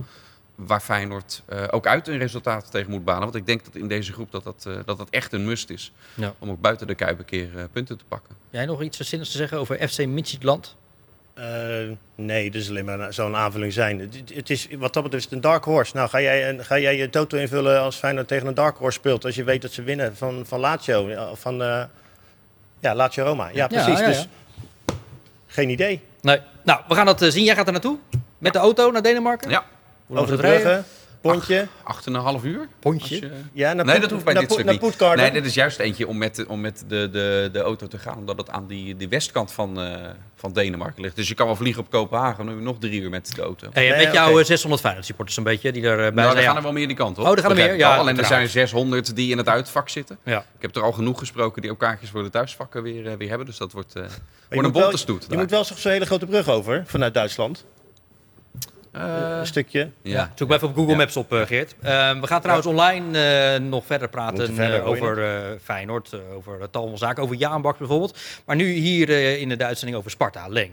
[0.56, 3.22] waar Feyenoord eh, ook uit een resultaat tegen moet banen.
[3.22, 5.70] Want ik denk dat in deze groep dat dat, eh, dat, dat echt een must
[5.70, 5.92] is.
[6.14, 6.34] Ja.
[6.38, 8.36] Om ook buiten de Kuip een keer eh, punten te pakken.
[8.50, 10.76] Jij nog iets zinnigs te zeggen over FC Midtjylland?
[11.36, 11.44] Eh,
[12.14, 14.00] nee, dat is alleen maar zo'n aanvulling zijn.
[14.00, 15.96] Het, het is, wat dat betreft is het een dark horse.
[15.96, 19.24] Nou, ga jij, ga jij je toto invullen als Feyenoord tegen een dark horse speelt?
[19.24, 21.34] Als je weet dat ze winnen van, van Lazio.
[21.34, 21.84] Van, eh,
[22.80, 23.48] ja, Lazio Roma.
[23.52, 23.98] Ja, precies.
[23.98, 24.06] ja, ja.
[24.06, 24.26] Dus
[25.46, 26.00] geen idee.
[26.20, 26.40] Nee.
[26.62, 27.44] Nou, we gaan dat zien.
[27.44, 27.98] Jij gaat er naartoe?
[28.38, 29.50] Met de auto naar Denemarken?
[29.50, 29.64] Ja,
[30.08, 30.84] Over de bruggen,
[31.20, 31.66] pontje.
[31.82, 32.68] acht en een half uur.
[32.80, 33.14] Pontje?
[33.14, 34.58] Als je- Ja, naar Nee, Poet- dat hoeft bij naar dit Poet-
[34.92, 35.22] stuk naar niet.
[35.22, 38.16] Nee, dit is juist eentje om met, om met de, de, de auto te gaan.
[38.16, 41.16] Omdat het aan die, die westkant van, eh, van Denemarken ligt.
[41.16, 42.36] Dus je kan wel vliegen op Kopenhagen.
[42.36, 43.68] Dan heb je nog drie uur met de auto.
[43.72, 44.40] Hey, Nee, met jouw oké.
[44.40, 46.36] eh, 600 Feyenoord supporters een beetje, die erbij Nou, zijn.
[46.36, 46.46] er ja.
[46.46, 47.24] gaan er wel meer die kant op.
[47.26, 47.76] Oh, er gaan er meer?
[47.76, 48.50] Ja, Alleen er zijn uiteraard.
[48.68, 50.18] 600 die in het uitvak zitten.
[50.22, 50.38] Ja.
[50.38, 53.28] Ik heb er al genoeg gesproken die ook kaartjes voor de thuisvakken weer, eh, weer
[53.28, 53.46] hebben.
[53.46, 54.08] Dus dat wordt, eh je
[54.54, 55.26] wordt een bonte stoet.
[55.30, 57.64] Je moet wel zo'n hele grote brug over vanuit Duitsland.
[58.96, 59.90] Eh, een stukje.
[60.02, 60.32] ja.
[60.34, 60.96] Zoek maar even op Google Ja.
[60.98, 61.74] Maps op, eh, Geert.
[61.80, 63.18] Eh, we gaan trouwens online
[63.54, 67.36] eh, nog verder praten verder, hoor over eh, Feyenoord, over het tal van zaken, over
[67.36, 68.18] Jaanbak bijvoorbeeld.
[68.44, 70.70] Maar nu hier eh, in de uitzending over Sparta, Leng.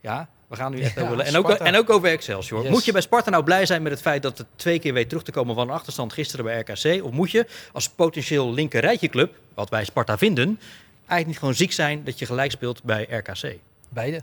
[0.00, 1.20] Ja, we gaan nu echt Ja, over...
[1.20, 1.64] En ook, Sparta.
[1.64, 2.62] en ook over Excelsior.
[2.62, 2.70] Yes.
[2.70, 5.08] Moet je bij Sparta nou blij zijn met het feit dat het twee keer weet
[5.08, 7.04] terug te komen van een achterstand gisteren bij RKC?
[7.04, 10.58] Of moet je als potentieel linker rijtje club, wat wij Sparta vinden,
[10.98, 13.54] eigenlijk niet gewoon ziek zijn dat je gelijk speelt bij RKC?
[13.88, 14.22] Beide.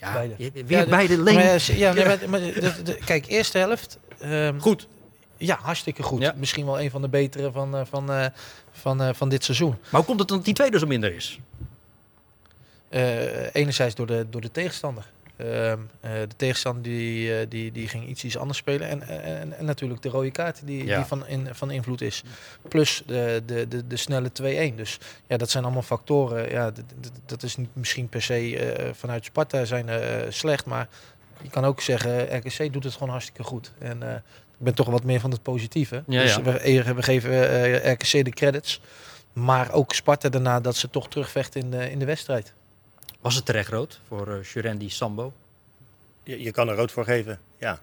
[0.00, 0.34] Ja, Beide.
[0.38, 3.98] Ja, weer de- beide eh, ja, nee, maar, maar de- de- kijk, eerste helft.
[4.20, 4.86] ehm, Goed.
[5.36, 6.20] Ja, hartstikke goed.
[6.22, 6.34] Ja.
[6.36, 8.26] Misschien wel een van de betere van, eh, van, eh,
[8.72, 9.70] van, eh, van dit seizoen.
[9.80, 11.38] Maar hoe komt het dan dat die tweede zo minder is?
[13.52, 15.04] Enerzijds door de, door de tegenstander.
[15.40, 18.88] Ehm, eh, de tegenstander die, eh, die, die ging iets, iets anders spelen.
[18.88, 20.96] En, en, en natuurlijk de rode kaart die, Ja.
[20.96, 22.22] die van, in, van invloed is.
[22.68, 24.30] Plus de, de, de, de snelle
[24.72, 24.74] 2-1.
[24.74, 26.50] Dus ja, dat zijn allemaal factoren.
[26.50, 26.72] Ja,
[27.26, 29.88] dat is niet misschien per se eh, vanuit Sparta zijn
[30.32, 30.66] slecht.
[30.66, 30.88] Maar
[31.42, 33.72] je kan ook zeggen, RKC doet het gewoon hartstikke goed.
[33.78, 34.02] En
[34.58, 36.02] ik ben toch wat meer van het positieve.
[36.06, 36.42] Ja, dus ja.
[36.42, 38.80] We, we geven RKC de credits.
[39.32, 42.52] Maar ook Sparta daarna dat ze toch terugvechten in de, in de wedstrijd.
[43.20, 45.32] Was het terecht rood voor uh, Shurendi Sambo?
[46.22, 47.78] Je, je kan er rood voor geven, ja.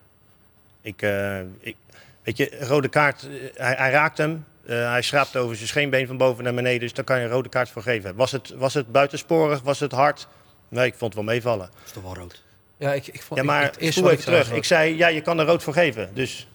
[0.81, 1.75] Ik, eh, ik,
[2.23, 4.45] weet je, rode kaart, eh, hij, hij raakt hem.
[4.65, 6.79] eh, hij schraapt over zijn scheenbeen van boven naar beneden.
[6.79, 8.15] Dus daar kan je een rode kaart voor geven.
[8.15, 9.61] Was het, was het buitensporig?
[9.61, 10.27] Was het hard?
[10.69, 11.69] Nee, ik vond het wel meevallen.
[11.73, 12.43] Dat is toch wel rood?
[12.77, 14.51] Ja, ik, ik vond Ja, maar het spoel wat even ik terug.
[14.51, 16.09] Ik zei, ja, je kan er rood voor geven.
[16.13, 16.47] Dus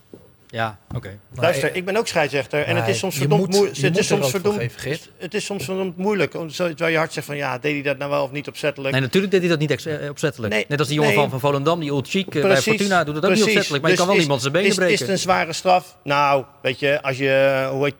[0.52, 1.18] Ja, oké.
[1.34, 2.64] Luister, eh, ik ben ook scheidsrechter.
[2.64, 4.62] En het is soms verdomd, moet- moe- je het is soms verdomd,
[5.18, 6.30] het is soms verdomd moeilijk.
[6.30, 8.92] Terwijl je hart zegt van, ja, deed hij dat nou wel of niet opzettelijk?
[8.92, 10.52] Nee, natuurlijk deed hij dat niet eh, opzettelijk.
[10.54, 11.20] Nee, Net als die jongen nee.
[11.20, 13.82] van, van Volendam, die Old Cheek eh, bij Fortuna, doet het ook niet opzettelijk.
[13.82, 14.94] Maar je Dus kan wel is- iemand zijn benen is, breken.
[14.94, 15.96] Is het een zware straf?
[16.04, 17.66] Nou, weet je, als je...
[17.70, 17.94] Hoe heet,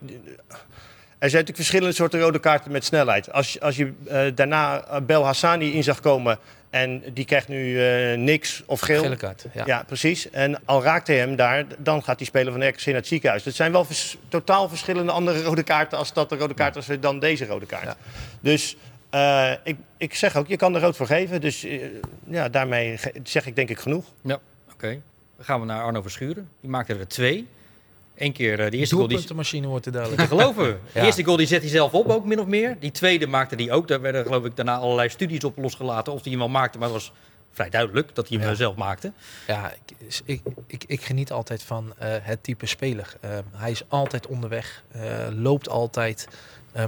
[1.19, 3.33] er zijn natuurlijk verschillende soorten rode kaarten met snelheid.
[3.33, 6.39] Als, je- als je eh, daarna eh, Bel Hassani in zag komen
[6.73, 9.03] en die krijgt nu eh, niks of geel.
[9.03, 9.45] Gele kaart.
[9.55, 9.63] Ja.
[9.67, 9.83] Ja.
[9.87, 10.31] precies.
[10.31, 13.07] En al raakt hij hem daar, dan gaat die speler van de RKC naar het
[13.07, 13.43] ziekenhuis.
[13.43, 16.87] Dat zijn wel vers- totaal verschillende andere rode kaarten als dat de rode kaart was
[17.01, 17.85] dan deze rode kaart.
[17.85, 17.97] Ja.
[18.41, 18.77] Dus
[19.11, 21.41] eh, ik, ik zeg ook, je kan er rood voor geven.
[21.41, 21.81] Dus eh,
[22.27, 24.05] ja, daarmee zeg ik denk ik genoeg.
[24.23, 24.39] Ja,
[24.73, 25.01] oké.
[25.37, 26.49] Dan gaan we naar Arno Verschuren.
[26.61, 27.47] Die maakte er twee.
[28.17, 29.07] Eén keer eh, de eerste goal.
[29.09, 30.21] Die, Doelpuntenmachine wordt er dadelijk.
[30.21, 30.81] te geloven.
[30.93, 32.77] De eerste goal die zet hij zelf op ook min of meer.
[32.81, 33.89] Die tweede maakte hij ook.
[33.89, 36.13] Daar werden geloof ik daarna allerlei studies op losgelaten.
[36.13, 36.79] Of hij hem wel maakte.
[36.79, 37.13] Maar het was
[37.53, 38.55] vrij duidelijk dat hij hem Ja.
[38.55, 39.13] zelf maakte.
[39.47, 43.17] Ja, ik, ik, ik, ik geniet altijd van eh, het type speler.
[43.21, 46.29] Eh, hij is altijd onderweg, eh, loopt altijd,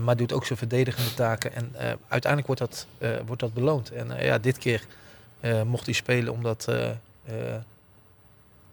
[0.00, 1.54] maar doet ook zijn verdedigende taken.
[1.54, 1.72] En
[2.08, 2.86] uiteindelijk wordt dat,
[3.26, 3.90] wordt dat beloond.
[3.90, 4.82] En ja, dit keer
[5.64, 6.68] mocht hij spelen omdat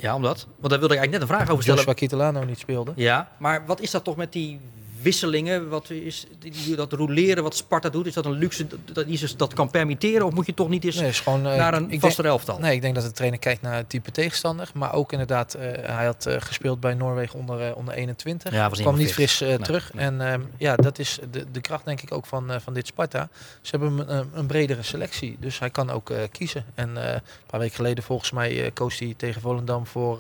[0.02, 0.48] Ja, omdat.
[0.60, 1.80] Want daar wilde ik eigenlijk net een vraag over stellen.
[1.80, 2.92] Joshua Kitalano niet speelde.
[2.96, 4.60] Ja, maar wat is dat toch met die
[5.02, 5.70] wisselingen?
[5.70, 6.28] Wat is
[6.76, 8.06] dat roleren wat Sparta doet?
[8.08, 10.26] Is dat een luxe dat, Isis dat kan permitteren?
[10.26, 12.60] Of moet je toch niet eens Nee, is gewoon, eh, naar een denk- vaste elftal?
[12.60, 14.70] Nee, ik denk dat de trainer kijkt naar het type tegenstander.
[14.74, 15.62] Maar ook inderdaad, eh,
[15.96, 18.54] hij had eh, gespeeld bij Noorwegen onder, onder 21.
[18.54, 19.94] Ja, was kwam niet fris, Nee, terug.
[19.94, 20.06] nee.
[20.06, 23.30] En ehm, ja, dat is de, de kracht denk ik ook van, van dit Sparta.
[23.62, 25.38] Ze hebben een, een, bredere selectie.
[25.40, 26.66] Dus hij kan ook kiezen.
[26.76, 30.20] En een paar weken geleden volgens mij koos hij tegen Volendam voor...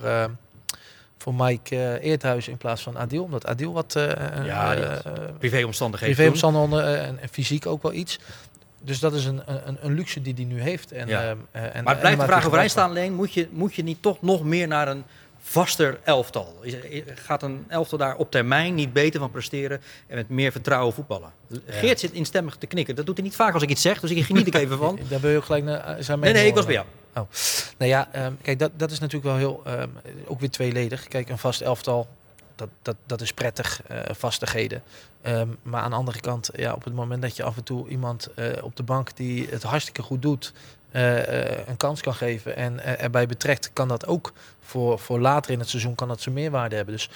[1.28, 3.24] eh, voor Mike eh Eerthuizen in plaats van Adil.
[3.24, 4.06] Omdat Adil wat uh,
[4.46, 4.86] Ja, die
[5.40, 6.16] privéomstandigheden.
[6.16, 8.20] privéomstandigheden en, en fysiek ook wel iets.
[8.84, 10.92] Dus dat is een, een, een luxe die hij nu heeft.
[10.92, 11.22] En, Ja.
[11.24, 13.14] ehm, eh, en, Maar het blijft de vraag gebruik staan, Leen.
[13.14, 15.04] Moet je, moet je niet toch nog meer naar een
[15.44, 16.56] vaster elftal?
[16.62, 16.76] Is-
[17.16, 21.32] Gaat een elftal daar op termijn niet beter van presteren en met meer vertrouwen voetballen?
[21.66, 22.96] Geert zit instemmig te knikken.
[22.96, 25.00] Dat doet hij niet vaak als ik iets zeg, dus ik geniet ik even van.
[25.10, 26.92] Daar wil je ook gelijk naar eh, zijn Nee, nee, mening ik was bij horen.
[27.13, 27.28] Jou.
[27.78, 29.89] Nou ja, ehm, kijk, dat, dat is natuurlijk wel heel, ehm,
[30.26, 31.08] ook weer tweeledig.
[31.08, 32.08] Kijk, een vast elftal,
[32.56, 34.84] dat, dat, dat is prettig, eh, vastigheden.
[35.21, 37.88] Ehm, maar aan de andere kant, ja, op het moment dat je af en toe
[37.88, 40.54] iemand eh, op de bank die het hartstikke goed doet,
[40.91, 45.60] een kans kan geven en eh, erbij betrekt, kan dat ook voor, voor later in
[45.60, 46.93] het seizoen kan dat zijn meerwaarde hebben.
[46.93, 47.10] Dus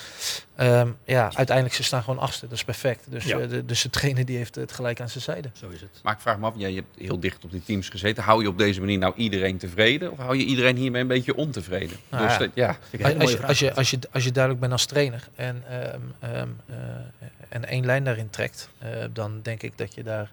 [0.56, 3.06] ehm, ja, uiteindelijk ze staan gewoon achtste, dat is perfect.
[3.10, 3.40] Dus, Ja.
[3.40, 5.50] eh, de, dus de trainer die heeft het gelijk aan zijn zijde.
[5.54, 5.90] Zo is het.
[6.04, 8.24] Maar ik vraag me af, jij hebt heel dicht op die teams gezeten.
[8.24, 10.12] Hou je op deze manier nou iedereen tevreden?
[10.12, 11.98] Of hou je iedereen hiermee een beetje ontevreden?
[12.10, 12.40] Nou Dus ja.
[12.40, 12.78] dat- ja.
[13.20, 16.48] Als je, als, je, als, je, als je duidelijk bent als trainer en, ehm, ehm,
[16.66, 16.76] eh,
[17.50, 20.32] en één lijn daarin trekt, eh, dan denk ik dat je daar.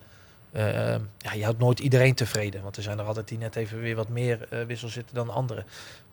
[0.52, 2.62] Ehm, ja, je houdt nooit iedereen tevreden.
[2.62, 5.30] Want er zijn er altijd die net even weer wat meer eh wissels zitten dan
[5.30, 5.64] anderen.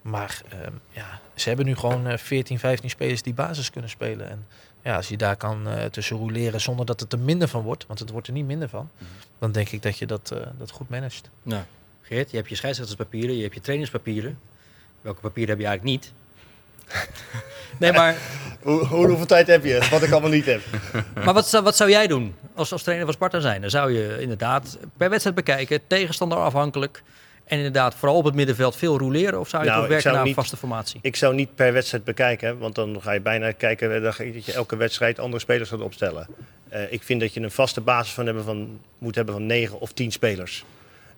[0.01, 4.29] Maar ehm, ja, ze hebben nu gewoon eh 14, 15 spelers die basis kunnen spelen.
[4.29, 4.45] En
[4.83, 7.87] ja, als je daar kan eh, tussen roleren zonder dat het er minder van wordt,
[7.87, 8.89] want het wordt er niet minder van,
[9.39, 11.29] dan denk ik dat je dat, eh, dat goed managt.
[11.43, 11.63] Nou,
[12.01, 14.39] Geert, je hebt je scheidsrechterspapieren, je hebt je trainerspapieren.
[15.01, 16.13] Welke papieren heb je eigenlijk niet?
[17.79, 18.15] nee, maar,
[18.61, 19.87] Hoe, hoe- hoeveel tijd heb je?
[19.91, 20.61] Wat ik allemaal niet heb.
[21.25, 23.61] maar wat, zou, wat zou jij doen als, als trainer van Sparta zijn?
[23.61, 27.01] Dan zou je inderdaad per wedstrijd bekijken, tegenstander afhankelijk.
[27.45, 29.39] En inderdaad vooral op het middenveld veel roleren.
[29.39, 30.99] Of zou je Nou, toch werken naar een vaste formatie?
[31.03, 33.99] Ik zou niet per wedstrijd bekijken, want dan ga je bijna kijken je,
[34.33, 36.27] dat je elke wedstrijd andere spelers gaat opstellen.
[36.69, 39.79] Eh, ik vind dat je een vaste basis van hebben van, moet hebben van 9
[39.79, 40.65] of 10 spelers.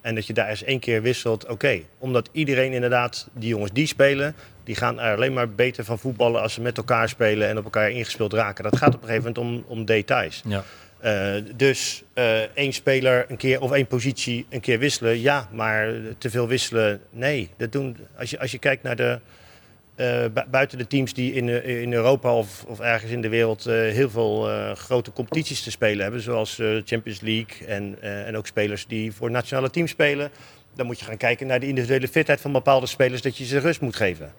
[0.01, 1.79] En dat je daar eens één keer wisselt, oké.
[1.97, 4.35] Omdat iedereen inderdaad, die jongens die spelen,
[4.71, 7.63] die gaan er alleen maar beter van voetballen als ze met elkaar spelen en op
[7.63, 8.63] elkaar ingespeeld raken.
[8.63, 10.41] Dat gaat op een gegeven moment om, om details.
[10.47, 10.63] Ja.
[10.99, 15.93] Eh, dus eh, één speler een keer of één positie een keer wisselen, ja, maar
[16.17, 17.49] te veel wisselen, nee.
[17.57, 19.19] Dat doen, als, je, als je kijkt naar de,
[19.95, 23.63] eh, bu- buiten de teams die in, in Europa of, of ergens in de wereld
[23.63, 26.55] heel veel grote competities te spelen hebben, zoals
[26.85, 30.29] Champions League en, en ook spelers die voor nationale teams spelen,
[30.75, 33.59] dan moet je gaan kijken naar de individuele fitheid van bepaalde spelers, dat je ze
[33.59, 34.33] rust moet geven.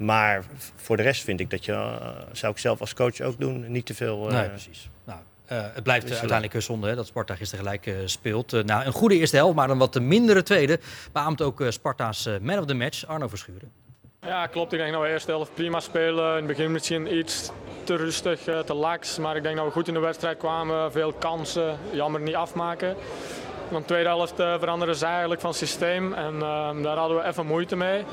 [0.00, 0.44] Maar
[0.76, 3.70] voor de rest vind ik dat je, eh, zou ik zelf als coach ook doen,
[3.72, 4.28] niet te veel.
[4.28, 4.88] eh, Nee, precies.
[5.04, 8.64] Nou, eh, het blijft uiteindelijk zonde hè, dat Sparta gisteren gelijk eh, speelt.
[8.64, 10.80] Nou, een goede eerste helft, maar een wat mindere tweede.
[11.12, 13.70] Beaamt ook eh, Sparta's man of the match, Arno Verschuren.
[14.26, 14.72] Ja, klopt.
[14.72, 16.30] Ik denk dat we de eerste helft prima spelen.
[16.30, 17.50] In het begin misschien iets
[17.84, 19.18] te rustig, te lax.
[19.18, 20.92] Maar ik denk dat we goed in de wedstrijd kwamen.
[20.92, 22.96] Veel kansen, jammer niet afmaken.
[23.70, 26.12] De tweede helft eh, veranderen ze eigenlijk van systeem.
[26.12, 28.04] En ehm, daar hadden we even moeite mee.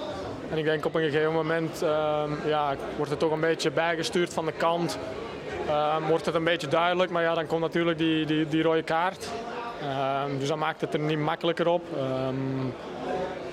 [0.52, 4.34] En ik denk op een gegeven moment ehm, ja, wordt het toch een beetje bijgestuurd
[4.34, 4.98] van de kant.
[5.68, 8.84] Ehm, wordt het een beetje duidelijk, maar ja, dan komt natuurlijk die, die, die rode
[8.84, 9.30] kaart.
[10.40, 11.84] Dus dat maakt het er niet makkelijker op.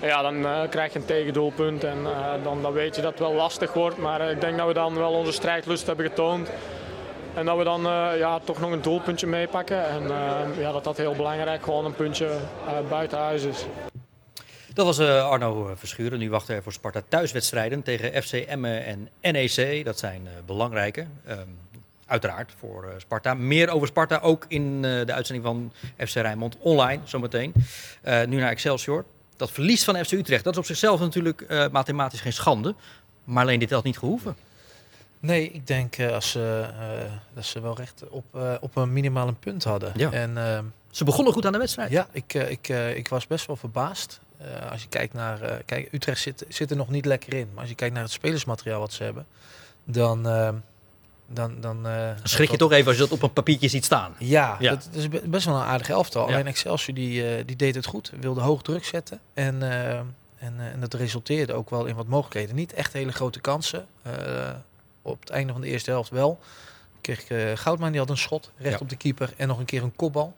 [0.05, 3.21] Ja, dan eh, krijg je een tegendoelpunt en eh, dan, dan weet je dat het
[3.21, 3.99] wel lastig wordt.
[3.99, 6.51] Maar ik denk dat we dan wel onze strijdlust hebben getoond.
[7.35, 9.89] En dat we dan eh, ja, toch nog een doelpuntje meepakken.
[9.89, 13.67] En eh, ja, dat dat heel belangrijk gewoon een puntje eh, buiten huis is.
[14.75, 16.19] Dat was Arno Verschuren.
[16.19, 19.85] Nu wachten er voor Sparta thuiswedstrijden tegen FC Emmen en NEC.
[19.85, 21.07] Dat zijn belangrijke.
[21.27, 21.39] ehm,
[22.07, 23.35] uiteraard voor Sparta.
[23.35, 25.73] Meer over Sparta ook in de uitzending van
[26.07, 27.53] FC Rijnmond online zometeen.
[28.05, 29.05] Nu naar Excelsior.
[29.37, 32.75] Dat verlies van FC Utrecht, dat is op zichzelf natuurlijk mathematisch geen schande.
[33.25, 34.37] Maar alleen dit had niet gehoeven.
[35.25, 38.93] Nee, ik denk eh, als ze, eh, dat ze wel recht op, eh, op een
[38.93, 39.93] minimaal een punt hadden.
[39.97, 40.11] Ja.
[40.13, 41.91] En ehm, Ze begonnen goed aan de wedstrijd.
[41.91, 44.21] ja, ik, ik, ik was best wel verbaasd.
[44.71, 45.63] Als je kijkt naar...
[45.65, 47.49] kijk, Utrecht zit, zit er nog niet lekker in.
[47.53, 49.27] Maar als je kijkt naar het spelersmateriaal wat ze hebben...
[49.85, 50.29] Dan...
[50.29, 50.49] eh,
[51.27, 54.15] dan, dan, Dan schrik je toch even als je dat op een papiertje ziet staan.
[54.19, 54.71] Ja, Ja.
[54.71, 56.27] dat is be- best wel een aardig elftal.
[56.29, 56.33] Ja.
[56.33, 58.13] Alleen Excelsior die, die deed het goed.
[58.21, 59.21] Wilde hoog druk zetten.
[59.35, 59.89] En, eh,
[60.39, 62.55] en, en dat resulteerde ook wel in wat mogelijkheden.
[62.55, 63.87] Niet echt hele grote kansen.
[65.07, 66.41] Op het einde van de eerste helft wel.
[67.01, 68.81] Kreeg eh Goudman, die had een schot recht Ja.
[68.81, 69.33] op de keeper.
[69.37, 70.35] En nog een keer een kopbal.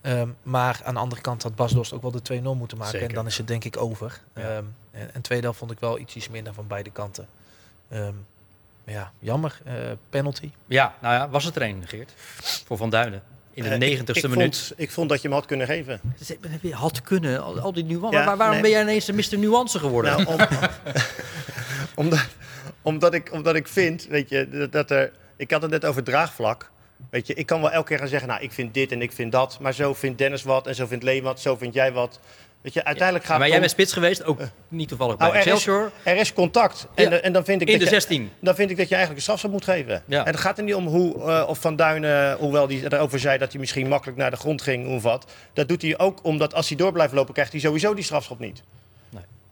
[0.00, 2.92] Ehm, maar aan de andere kant had Bas Dost ook wel de 2-0 moeten maken.
[2.92, 3.08] Zeker.
[3.08, 4.20] En dan is het denk ik over.
[4.34, 4.42] Ja.
[4.42, 7.28] Ehm, en, en tweede helft vond ik wel ietsjes minder van beide kanten.
[7.88, 8.12] Ehm,
[8.84, 9.60] maar ja, jammer.
[9.64, 9.74] Eh,
[10.10, 10.50] penalty.
[10.66, 12.12] Ja, nou ja, was het er een, Geert?
[12.66, 13.22] Voor Van Duinen.
[13.52, 14.56] In de Eh, ik- negentigste ik minuut.
[14.58, 16.00] Vond, ik vond dat je hem had kunnen geven.
[16.60, 18.18] Je- Had kunnen, al, al die nuance.
[18.18, 18.62] Ja, maar waarom nee.
[18.62, 19.38] ben jij ineens een Mr.
[19.38, 20.16] Nuance geworden?
[20.16, 20.46] Nou, om-
[22.04, 22.26] omdat,
[22.82, 25.12] omdat, ik, omdat ik vind, weet je, dat, dat er...
[25.36, 26.70] Ik had het net over draagvlak.
[27.10, 29.12] Weet je, ik kan wel elke keer gaan zeggen, nou, ik vind dit en ik
[29.12, 29.58] vind dat.
[29.60, 32.20] Maar zo vindt Dennis wat en zo vindt Leen wat, zo vind jij wat.
[32.60, 35.38] Weet je, uiteindelijk gaat maar jij om- bent spits geweest, ook niet toevallig bij Nou,
[35.38, 35.90] er is- Excelsior.
[36.02, 36.86] Er is contact.
[36.94, 37.10] En, Ja.
[37.18, 38.30] eh, en dan, vind ik In dat de je, 16.
[38.40, 40.02] dan vind ik dat je eigenlijk een strafschop moet geven.
[40.06, 40.20] Ja.
[40.24, 43.38] En het gaat er niet om hoe, eh, of Van Duinen, hoewel hij erover zei
[43.38, 45.30] dat hij misschien makkelijk naar de grond ging of wat.
[45.52, 48.38] Dat doet hij ook omdat als hij door blijft lopen, krijgt hij sowieso die strafschop
[48.38, 48.62] niet.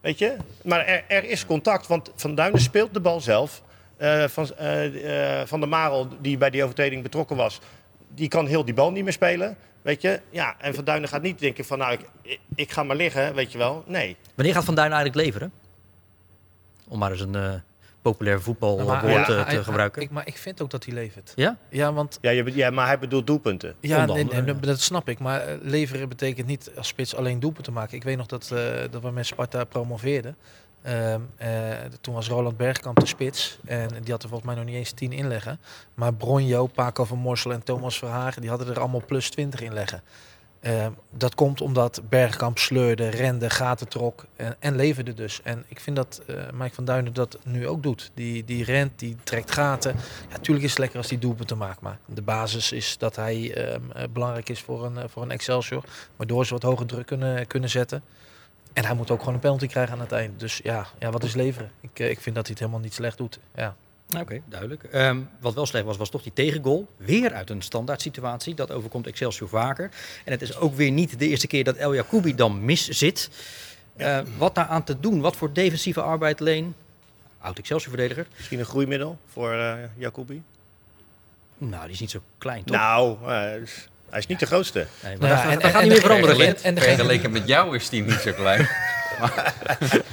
[0.08, 0.36] Weet je?
[0.64, 3.62] Maar er, er is contact, want Van Duinen speelt de bal zelf.
[3.96, 7.60] Eh, van, eh, van Marel, die bij die overtreding betrokken was,
[8.14, 9.56] die kan heel die bal niet meer spelen.
[9.82, 10.20] Weet je?
[10.30, 13.52] Ja, en Van Duinen gaat niet denken van, nou, ik, ik, ga maar liggen, weet
[13.52, 13.84] je wel.
[13.86, 14.16] Nee.
[14.34, 15.52] Wanneer gaat Van Duinen eigenlijk leveren?
[16.88, 17.62] Om maar eens een
[18.02, 20.02] populair voetbalwoord Maar, eh, ja, te, hij- gebruiken.
[20.02, 21.32] Ik, maar ik vind ook dat hij levert.
[21.36, 21.56] ja?
[21.68, 23.74] Ja, want Ja, je, ja, maar hij bedoelt doelpunten.
[23.80, 24.52] Ja, nee, nee, ja.
[24.52, 25.18] dat snap ik.
[25.18, 27.96] Maar eh, leveren betekent niet als spits alleen doelpunten maken.
[27.96, 30.36] Ik weet nog dat, eh, dat we met Sparta promoveerden.
[30.82, 31.48] Ehm, eh,
[32.00, 33.58] toen was Roland Bergkamp de spits.
[33.64, 35.60] En die had er volgens mij nog niet eens 10 inleggen.
[35.94, 38.40] Maar Bronjo, Paco van Morsel en Thomas Verhagen...
[38.40, 39.72] die hadden er allemaal plus 20 in
[40.60, 45.40] Ehm, dat komt omdat Bergkamp sleurde, rende, gaten trok en, en leverde dus.
[45.42, 48.10] En ik vind dat eh Mike van Duinen dat nu ook doet.
[48.14, 49.96] Die, die rent, die trekt gaten.
[50.30, 51.80] Natuurlijk is het lekker als hij doelpunten maakt.
[51.80, 55.30] Maar de basis is dat hij ehm, eh, belangrijk is voor een, eh, voor een
[55.30, 55.84] Excelsior.
[56.16, 58.02] Waardoor ze wat hoger druk kunnen, kunnen zetten.
[58.72, 60.40] En hij moet ook gewoon een penalty krijgen aan het eind.
[60.40, 61.70] Dus ja, ja wat is leveren?
[61.80, 63.38] Ik, eh, ik vind dat hij het helemaal niet slecht doet.
[63.54, 63.76] Ja.
[64.20, 64.82] Oké, duidelijk.
[64.84, 66.88] Ehm, wat wel slecht was, was toch die tegengoal.
[66.96, 68.54] Weer uit een standaard situatie.
[68.54, 69.90] Dat overkomt Excelsior vaker.
[70.24, 73.30] En het is ook weer niet de eerste keer dat El Jacoubi dan mis zit.
[73.96, 75.20] Eh, wat daar aan te doen?
[75.20, 76.74] Wat voor defensieve arbeid leen?
[77.40, 78.26] Oud Excelsior-verdediger.
[78.36, 80.42] Misschien een groeimiddel voor eh Jacobi?
[81.58, 82.76] Nou, die is niet zo klein, toch?
[82.76, 83.28] Nou, eh,
[84.08, 84.78] hij is niet de grootste.
[85.02, 86.78] Nee, maar Nou dat, ja, gaat- en- dat gaat en- niet meer en- veranderen, en-
[86.82, 88.68] Vergeleken met jou is die niet zo klein.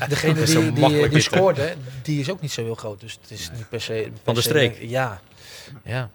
[0.09, 1.19] degene die, die, hè?
[1.19, 2.99] scoorde, die is ook niet zo heel groot.
[2.99, 3.93] Dus het is niet per se...
[3.93, 4.77] per Van de se- streek.
[4.81, 5.21] Ja.
[5.83, 6.09] ja.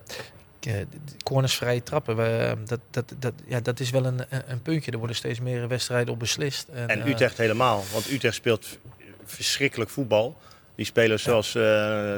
[0.61, 4.21] Eh, de- de Corners vrije trappen, we, dat, dat, dat, ja, dat is wel een,
[4.47, 4.91] een puntje.
[4.91, 6.69] Er worden steeds meer wedstrijden op beslist.
[6.75, 7.85] En eh, Utrecht helemaal.
[7.93, 8.79] Want Utrecht speelt
[9.25, 10.37] verschrikkelijk voetbal.
[10.81, 11.55] Die spelen zoals...
[11.55, 12.15] eh,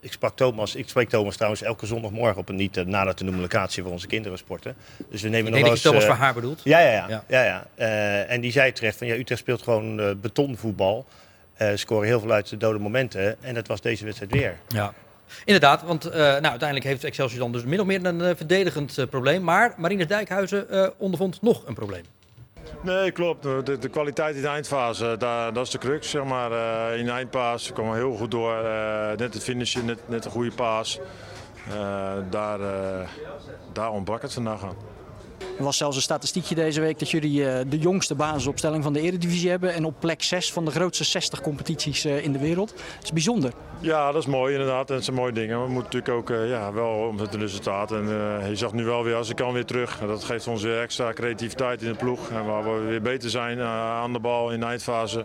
[0.00, 0.74] ik sprak Thomas.
[0.74, 3.92] Ik spreek Thomas trouwens elke zondagmorgen op een niet uh, nader te noemen locatie voor
[3.92, 4.74] onze kinderen sporten.
[5.10, 6.60] Dus we nemen Ik nog denk dat je Thomas eens, van eh, haar bedoelt.
[6.64, 7.24] Ja, ja, ja.
[7.28, 7.42] Ja.
[7.44, 7.66] ja.
[7.74, 11.06] Eh, en die zei terecht van ja, Utrecht speelt gewoon eh, betonvoetbal.
[11.54, 13.36] Eh scoren heel veel uit de dode momenten.
[13.42, 14.58] En dat was deze wedstrijd weer.
[14.68, 14.94] Ja.
[15.44, 18.98] Inderdaad, want eh, nou, uiteindelijk heeft Excelsior dan dus min of meer een eh, verdedigend
[18.98, 19.42] eh, probleem.
[19.42, 22.04] Maar Marines Dijkhuizen eh, ondervond nog een probleem.
[22.80, 23.42] Nee, klopt.
[23.42, 26.10] De, de kwaliteit in de eindfase, daar, dat is de crux.
[26.10, 26.52] Zeg maar.
[26.52, 28.64] Eh, in de eindpaas komen we heel goed door.
[28.64, 31.00] Eh, net het finishen, net, net een goede paas.
[31.68, 32.58] Eh, daar,
[33.72, 34.93] daar ontbrak het vandaag aan.
[35.58, 39.00] Er was zelfs een statistiekje deze week dat jullie eh, de jongste basisopstelling van de
[39.00, 39.74] Eredivisie hebben.
[39.74, 42.68] En op plek 6 van de grootste 60 competities eh, in de wereld.
[42.68, 43.52] Dat is bijzonder.
[43.80, 44.88] Ja, dat is mooi inderdaad.
[44.88, 45.62] En dat zijn mooie dingen.
[45.62, 47.92] We moeten natuurlijk ook eh, ja, wel om het resultaat.
[47.92, 49.98] En eh, je zag nu wel weer, als ik kan weer terug.
[49.98, 52.30] Dat geeft ons weer extra creativiteit in de ploeg.
[52.30, 55.24] En waar we weer beter zijn aan de bal in de eindfase.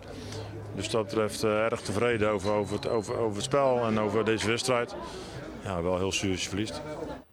[0.74, 4.46] Dus dat betreft erg tevreden over, over, het, over, over het spel en over deze
[4.46, 4.94] wedstrijd.
[5.64, 6.82] Ja, wel heel je verliest.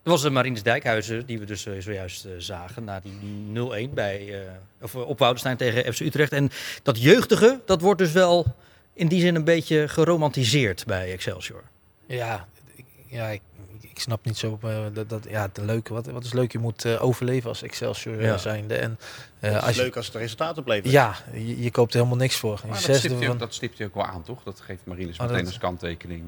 [0.07, 2.83] Dat was de Marines Dijkhuizen, die we dus eh, zojuist eh, zagen.
[2.83, 4.49] Na die 0-1 bij, eh,
[4.81, 6.31] of, op Woudenstein tegen FC Utrecht.
[6.31, 6.49] En
[6.83, 8.45] dat jeugdige, dat wordt dus wel
[8.93, 11.63] in die zin een beetje geromantiseerd bij Excelsior.
[12.05, 13.41] Ja, ik- ja ik,
[13.81, 14.59] ik snap niet zo
[14.93, 15.93] dat, dat ja, het leuke.
[15.93, 16.51] Wat, wat is leuk?
[16.51, 18.37] Je moet eh, overleven als Excelsior Ja.
[18.37, 18.75] zijnde.
[18.75, 18.99] En
[19.39, 20.91] eh, Het is als je, leuk als het resultaat oplevert.
[20.91, 22.59] ja, je, je koopt er helemaal niks voor.
[22.61, 24.43] Je Maar dat stipt, van- ook- dat stipt hij ook wel aan, toch?
[24.43, 26.23] Dat geeft Marines Oh, meteen dat- als kanttekening.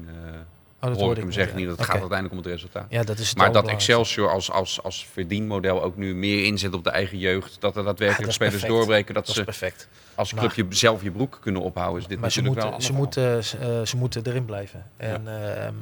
[0.80, 1.66] Oh, dat hoor ik hem zeggen niet.
[1.66, 1.84] Dat Oké.
[1.84, 2.86] gaat uiteindelijk om het resultaat.
[2.88, 3.68] Ja, dat is het Maar dat.
[3.68, 7.60] Excelsior als, als, als verdienmodel ook nu meer inzet op de eigen jeugd.
[7.60, 8.72] Dat er Ja, daadwerkelijk spelers perfect.
[8.72, 9.14] doorbreken.
[9.14, 9.88] Dat, Dat ze perfect.
[10.14, 12.02] als club je, zelf je broek kunnen ophouden.
[12.02, 14.86] Is dit Maar ze moeten, ze, moeten, ze, eh, ze moeten erin blijven.
[14.96, 15.72] En, eh, eh,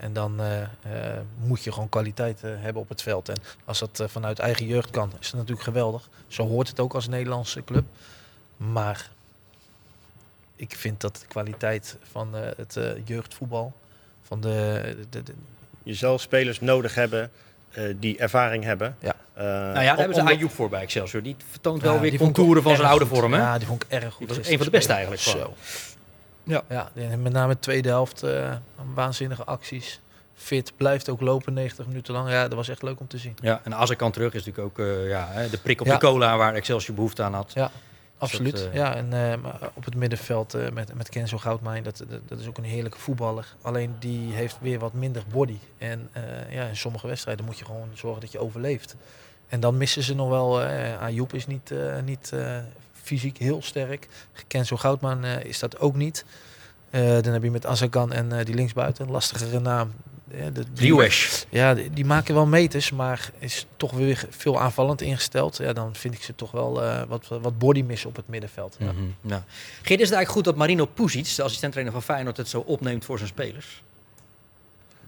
[0.00, 0.40] en dan
[1.42, 3.28] moet je gewoon kwaliteit hebben op het veld.
[3.28, 6.08] En als dat vanuit eigen jeugd kan, is dat natuurlijk geweldig.
[6.28, 7.84] Zo hoort het ook als Nederlandse club.
[8.56, 9.10] Maar
[10.56, 13.72] ik vind dat de kwaliteit van het jeugdvoetbal,
[14.28, 15.32] van de, de, de-
[15.82, 17.30] Je zal spelers nodig hebben
[17.70, 18.96] eh, die ervaring hebben.
[19.00, 19.14] Ja.
[19.34, 21.22] Eh, Nou ja, daar hebben ze Ayoub voor bij Excelsior.
[21.22, 23.18] Die vertoont wel weer ik contouren van zijn oude goed.
[23.18, 23.38] vorm, hè?
[23.38, 24.18] Ja, die vond ik erg goed.
[24.18, 25.54] Die was gisteren een van de beste eigenlijk Zo.
[26.44, 26.62] Ja.
[26.68, 28.52] Ja, en met name de tweede helft, eh,
[28.94, 30.00] waanzinnige acties.
[30.34, 32.30] Fit, blijft ook lopen 90 minuten lang.
[32.30, 33.36] Ja, dat was echt leuk om te zien.
[33.40, 35.92] Ja, en Azarkan terug is natuurlijk ook eh, ja, hè, de prik op Ja.
[35.92, 37.52] de cola waar Excelsior behoefte aan had.
[37.54, 37.70] Ja,
[38.18, 38.68] absoluut.
[38.68, 42.38] eh, ja, en eh, op het middenveld eh, met, met Kenzo Goudmijn, dat, dat, dat
[42.38, 43.54] is ook een heerlijke voetballer.
[43.62, 45.58] Alleen die heeft weer wat minder body.
[45.78, 46.10] En
[46.50, 48.96] ja, in sommige wedstrijden moet je gewoon zorgen dat je overleeft.
[49.48, 50.60] En dan missen ze nog wel.
[51.00, 51.72] Ayoub is niet,
[52.04, 52.32] niet
[52.92, 54.08] fysiek heel sterk.
[54.46, 56.24] Kenzo Goudman is dat ook niet.
[56.90, 59.92] Dan heb je met Azagan en die linksbuiten, een lastigere naam.
[60.30, 60.86] De, die-
[61.48, 65.56] ja, die, maken wel meters, maar is toch weer veel aanvallend ingesteld.
[65.56, 68.76] Ja, dan vind ik ze toch wel eh, wat, wat body missen op het middenveld.
[68.78, 68.92] Ja.
[69.20, 69.44] Ja.
[69.82, 73.04] Geert, is het eigenlijk goed dat Marino Pusic, de assistenttrainer van Feyenoord, het zo opneemt
[73.04, 73.82] voor zijn spelers?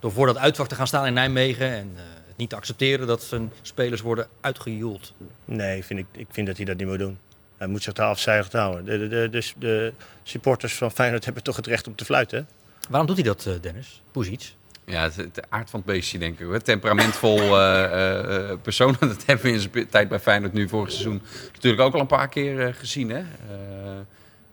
[0.01, 3.07] Door voor dat uitvak te gaan staan in Nijmegen en eh, het niet te accepteren
[3.07, 5.13] dat zijn spelers worden uitgejoeld.
[5.45, 7.19] Nee, vind ik, ik vind dat hij dat niet moet doen.
[7.57, 8.85] Hij moet zich daar afzuigend houden.
[8.85, 9.93] De, de, de, de, de
[10.23, 12.49] supporters van Feyenoord hebben toch het recht om te fluiten?
[12.89, 14.03] Waarom doet hij dat, eh, Dennis?
[14.13, 14.55] Pusic?
[14.91, 16.47] Ja, het, het aard van het beestje, denk ik.
[16.47, 16.59] hoor.
[16.63, 18.97] Temperamentvol eh, eh, eh, persoon.
[19.01, 21.23] Dat hebben we in zijn tijd bij Feyenoord nu vorig seizoen
[21.53, 23.11] natuurlijk ook al een paar keer eh, gezien.
[23.11, 23.19] Hè?
[23.19, 23.25] Eh,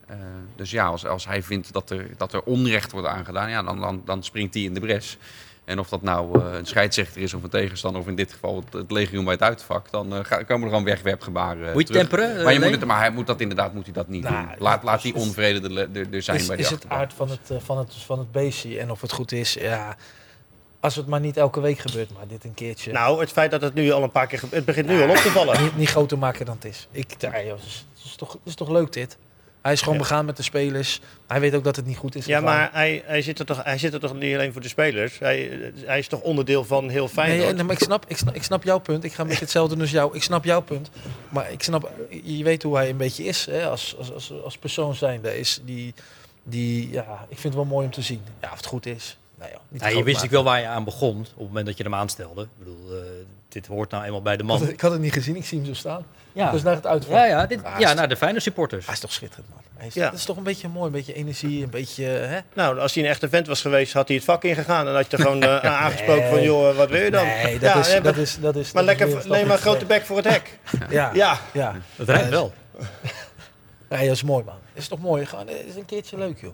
[0.08, 0.16] eh,
[0.56, 3.80] dus ja, als, als hij vindt dat er, dat er onrecht wordt aangedaan, ja, dan,
[3.80, 5.18] dan, dan springt hij in de bres.
[5.66, 8.56] En of dat nou eh, een scheidsrechter is of een tegenstander, of in dit geval
[8.56, 11.74] het, het legioen bij het uitvak, dan ga- komen er gewoon wegwerpgebaren.
[11.74, 12.02] Moet je terug.
[12.10, 14.48] temperen, Maar, je moet het, maar hij moet dat inderdaad moet hij dat niet Nou,
[14.48, 14.56] doen.
[14.60, 17.30] Laat, laat die onvrede er, er, er zijn Is, bij die is het aard van
[17.30, 19.96] het, van, het, van het beestje en of het goed is, ja...
[20.88, 22.92] Als het maar niet elke week gebeurt, maar dit een keertje.
[22.92, 25.10] Nou, het feit dat het nu al een paar keer gebeurt, het begint nu al
[25.10, 25.62] op te vallen.
[25.64, 26.88] niet, niet groter maken dan het is.
[26.92, 29.18] Ik, ja, joh, het, is, het, is toch, het is toch leuk dit?
[29.62, 31.02] Hij is gewoon begaan met de spelers.
[31.28, 32.26] Hij weet ook dat het niet goed is.
[32.26, 32.56] Ja, gegaan.
[32.56, 35.20] maar hij, hij, zit er toch, hij zit er toch niet alleen voor de spelers.
[35.20, 37.46] Hij, hij is toch onderdeel van heel Feyenoord.
[37.46, 39.04] Nee, nee, maar ik snap, ik, snap, ik snap jouw punt.
[39.04, 40.16] Ik ga met hetzelfde als jou.
[40.16, 40.90] Ik snap jouw punt.
[41.30, 41.92] Maar ik snap,
[42.24, 45.40] je weet hoe hij een beetje is hè, als, als, als, als persoon zijnde.
[45.40, 45.94] Is die,
[46.44, 48.22] die, ja, ik vind het wel mooi om te zien.
[48.42, 49.18] Ja, of het goed is.
[49.40, 50.30] Nou, niet Ja, je wist natuurlijk maken.
[50.32, 52.42] wel waar je aan begon op het moment dat je hem aanstelde.
[52.42, 53.04] Ik bedoel, eh,
[53.50, 54.70] dit hoort nou eenmaal bij de Ik had, man.
[54.70, 56.06] ik had het niet gezien, ik zie hem zo staan.
[56.34, 57.14] Ja, Dus naar het uitvak.
[57.14, 58.86] ja, ja, dit, ja naar de Feyenoord supporters.
[58.86, 59.62] Hij is toch schitterend, man.
[59.78, 60.06] Hij is, Ja.
[60.10, 62.04] Dat is toch een beetje mooi, een beetje energie, een beetje...
[62.04, 62.40] Hè?
[62.54, 64.88] Nou, als hij een echte vent was geweest, had hij het vak ingegaan.
[64.88, 67.26] En had je er gewoon eh, aangesproken van, joh, wat wil je dan?
[67.26, 68.38] Nee, dat, Ja, is, nee, dat maar- is...
[68.40, 70.60] Dat is Maar dat lekker, neem maar een grote bek voor het hek.
[70.90, 71.12] Ja,
[71.54, 71.76] ja.
[71.96, 72.54] Dat rijdt wel.
[73.90, 74.56] Nee, dat is mooi, man.
[74.74, 75.26] Is toch mooi?
[75.26, 76.54] Gewoon, het is een keertje leuk, joh.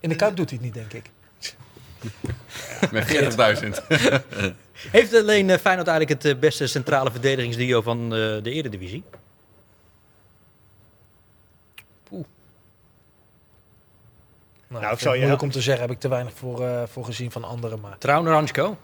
[0.00, 1.10] In de Kuip doet hij het niet, denk ik.
[2.90, 3.86] Met 40.000.
[4.90, 8.08] Heeft alleen eh, Feyenoord eigenlijk het eh, beste centrale verdedigingsduo van eh,
[8.42, 9.02] de Eredivisie?
[14.68, 16.82] Nou, ik ik zou je- moeilijk om te zeggen, heb ik te weinig voor, eh,
[16.86, 17.80] voor gezien van anderen.
[17.80, 18.78] Maar Trouwner Hansko?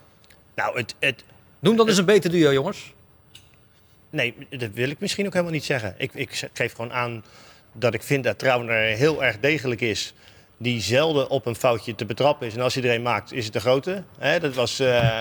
[0.55, 1.25] nou, het, het,
[1.59, 2.93] Noem dan eens een beter duo, jongens.
[4.11, 5.95] nee, dat wil ik misschien ook helemaal niet zeggen.
[5.99, 7.25] Ik, ik geef gewoon aan
[7.73, 10.15] dat ik vind dat Trauner heel erg degelijk is.
[10.63, 12.55] Die zelden op een foutje te betrappen is.
[12.55, 14.03] En als hij er een maakt, is het de grote.
[14.19, 14.79] Hè, dat was...
[14.81, 15.21] eh,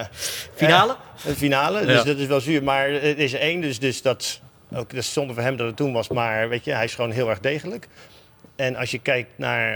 [0.56, 0.96] Finale?
[1.26, 2.04] Een finale, dus Ja.
[2.04, 2.64] dat is wel zuur.
[2.64, 4.42] Maar het is er één, dus, dus dat,
[4.74, 6.08] ook, dat is zonde voor hem dat het toen was.
[6.08, 7.88] Maar weet je, hij is gewoon heel erg degelijk.
[8.56, 9.74] En als je kijkt naar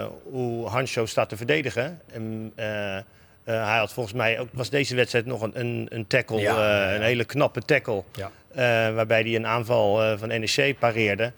[0.00, 2.00] eh, hoe Hancho staat te verdedigen.
[2.12, 3.02] En, eh, eh,
[3.44, 6.56] hij had volgens mij, ook was deze wedstrijd nog een, een, een tackle, Ja, eh,
[6.56, 6.94] ja, ja.
[6.94, 8.02] een hele knappe tackle.
[8.12, 8.30] Ja.
[8.54, 11.32] eh, waarbij hij een aanval eh, van NEC pareerde.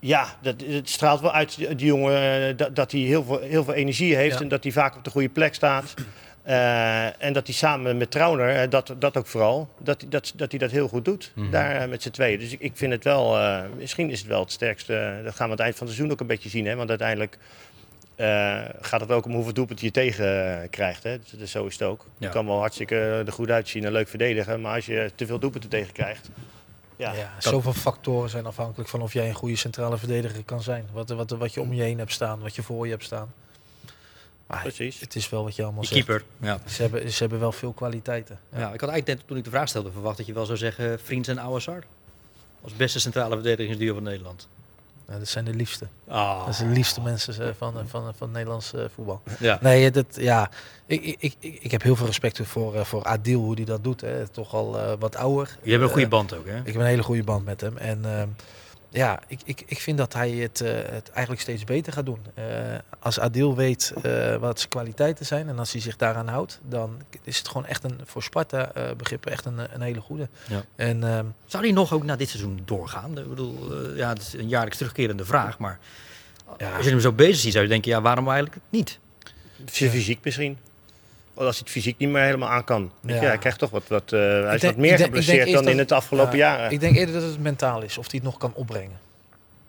[0.00, 3.64] Ja, dat, het straalt wel uit, die jongen, eh, dat, dat hij heel veel, heel
[3.64, 4.40] veel energie heeft Ja.
[4.40, 5.94] en dat hij vaak op de goede plek staat.
[6.42, 10.50] Eh, en dat hij samen met Trauner, eh, dat, dat ook vooral, dat, dat, dat
[10.50, 11.32] hij dat heel goed doet.
[11.34, 11.50] Mhm.
[11.50, 12.38] Daar met z'n tweeën.
[12.38, 13.38] Dus ik, ik vind het wel,
[13.76, 15.20] misschien is het wel het sterkste.
[15.24, 16.66] Dat gaan we aan het eind van het seizoen ook een beetje zien.
[16.66, 16.74] Hè?
[16.76, 17.38] Want uiteindelijk
[18.80, 21.02] gaat het ook om hoeveel doelpunten je tegen krijgt.
[21.02, 21.16] Hè?
[21.36, 22.06] Dus zo is het ook.
[22.18, 22.26] Ja.
[22.26, 22.96] Je kan wel hartstikke
[23.26, 24.60] er goed uitzien en leuk verdedigen.
[24.60, 26.30] Maar als je te veel doelpunten tegen krijgt.
[26.98, 30.88] Ja, ja, zoveel factoren zijn afhankelijk van of jij een goede centrale verdediger kan zijn.
[30.92, 33.32] Wat, wat, wat je om je heen hebt staan, wat je voor je hebt staan.
[34.46, 35.00] Maar precies.
[35.00, 36.06] het is wel wat je allemaal Die zegt.
[36.06, 36.24] keeper.
[36.40, 36.60] Ja.
[36.66, 38.38] Ze hebben, ze hebben wel veel kwaliteiten.
[38.50, 40.58] Ja, ik had eigenlijk net toen ik de vraag stelde verwacht dat je wel zou
[40.58, 41.82] zeggen Vriends en Ouassar.
[42.62, 44.48] Als beste centrale verdedigingsduo van Nederland.
[45.08, 45.86] Nou, dat zijn de liefste.
[46.08, 46.46] Ah.
[46.46, 49.22] Dat zijn de liefste mensen eh, van, van, van het Nederlands eh, voetbal.
[49.38, 49.58] Ja.
[49.60, 50.50] Nee, dat, ja,
[50.86, 53.84] ik, ik, ik, ik heb heel veel respect voor, eh, voor Adil, hoe hij dat
[53.84, 54.00] doet.
[54.00, 54.28] Hè.
[54.28, 55.58] Toch al eh, wat ouder.
[55.62, 56.56] Je hebt een goede Eh, band ook, hè?
[56.58, 57.76] Ik heb een hele goede band met hem.
[57.76, 58.28] En ehm,
[58.90, 62.18] ja, ik, ik, ik vind dat hij het, eh, het eigenlijk steeds beter gaat doen.
[62.34, 62.44] Eh,
[62.98, 67.00] als Adil weet eh, wat zijn kwaliteiten zijn en als hij zich daaraan houdt, dan
[67.22, 70.28] is het gewoon echt een, voor Sparta eh begrippen echt een, een hele goede.
[70.48, 70.64] Ja.
[70.76, 73.18] En ehm, Zou die nog ook na dit seizoen doorgaan?
[73.18, 73.58] Ik bedoel,
[73.90, 75.78] eh, ja, het is een jaarlijks terugkerende vraag, maar
[76.58, 76.76] Ja.
[76.76, 78.98] Als je hem zo bezig ziet, zou je denken, ja, waarom eigenlijk niet?
[79.66, 80.58] Fy- Fysiek misschien.
[81.38, 82.92] Als hij het fysiek niet meer helemaal aan kan.
[83.00, 83.20] Je, Ja.
[83.20, 85.92] hij krijgt toch wat, wat eh, hij is wat meer denk- geblesseerd dan in het
[85.92, 86.70] afgelopen Ja, jaren.
[86.72, 88.98] Ik denk eerder dat het mentaal is, of hij het nog kan opbrengen.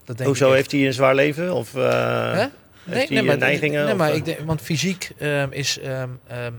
[0.06, 1.54] Dat denk Hoezo ik heeft hij een zwaar leven?
[1.54, 3.84] Of, heeft hij maar, neigingen?
[3.84, 4.16] Nee, of, maar eh?
[4.16, 6.54] ik denk, want fysiek ehm, is, ehm, ehm,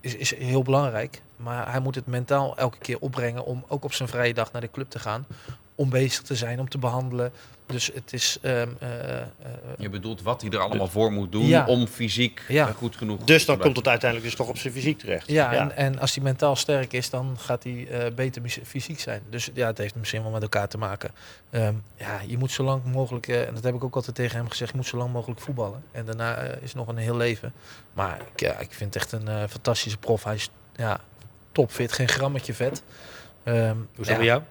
[0.00, 1.22] is, is heel belangrijk.
[1.36, 4.60] Maar hij moet het mentaal elke keer opbrengen om ook op zijn vrije dag naar
[4.60, 5.26] de club te gaan.
[5.74, 7.32] Om bezig te zijn, om te behandelen.
[7.72, 8.38] Dus het is...
[8.42, 9.26] ehm, eh, eh,
[9.78, 11.66] Je bedoelt wat hij er allemaal voor moet doen Ja.
[11.66, 12.68] om fysiek Ja.
[12.68, 15.28] eh, goed genoeg Dus dan komt het uiteindelijk dus toch op zijn fysiek terecht.
[15.30, 19.22] ja, En, en als hij mentaal sterk is, dan gaat hij eh, beter fysiek zijn.
[19.30, 21.10] Dus ja, het heeft misschien wel met elkaar te maken.
[21.50, 24.48] Ehm, ja, je moet zo lang mogelijk, en dat heb ik ook altijd tegen hem
[24.48, 25.82] gezegd, je moet zo lang mogelijk voetballen.
[25.92, 27.52] En daarna is nog een heel leven.
[27.92, 30.24] Maar ik, ja, ik vind het echt een fantastische prof.
[30.24, 31.00] Hij is ja,
[31.52, 32.82] topfit, geen grammetje vet.
[33.44, 34.16] Ehm, Hoe is dat ja.
[34.16, 34.42] bij jou?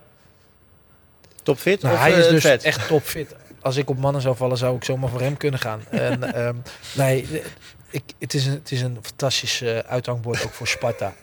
[1.44, 2.64] Topfit Nou, of hij is eh, dus vet?
[2.64, 3.36] echt topfit.
[3.62, 5.82] Als ik op mannen zou vallen, zou ik zomaar voor hem kunnen gaan.
[5.90, 6.56] En, ehm,
[6.94, 7.42] nee,
[7.90, 11.14] ik, het, is een, het is een fantastisch eh, uithangbord ook voor Sparta.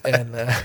[0.00, 0.56] En eh,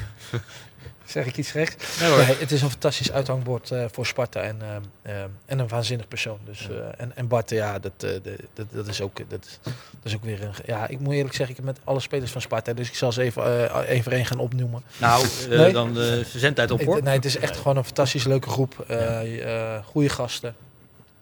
[1.14, 2.00] zeg ik iets recht?
[2.00, 6.08] Nee, het is een fantastisch uithangbord eh, voor Sparta en, ehm, ehm, en een waanzinnig
[6.08, 6.40] persoon.
[6.46, 8.10] Dus, eh, en, en Bart, ja, dat, eh,
[8.54, 10.52] dat, dat, is ook, dat, is- dat is ook weer een...
[10.66, 13.12] Ja, ik moet eerlijk zeggen, ik heb met alle spelers van Sparta, dus ik zal
[13.12, 14.84] ze even eh, één gaan opnoemen.
[14.98, 15.72] Nou, eh, Nee.
[15.74, 15.98] dan
[16.36, 17.04] zendtijd op hoor.
[17.04, 18.86] nee, het is echt gewoon een fantastisch leuke groep.
[18.88, 19.22] eh
[19.76, 20.56] eh, goede gasten.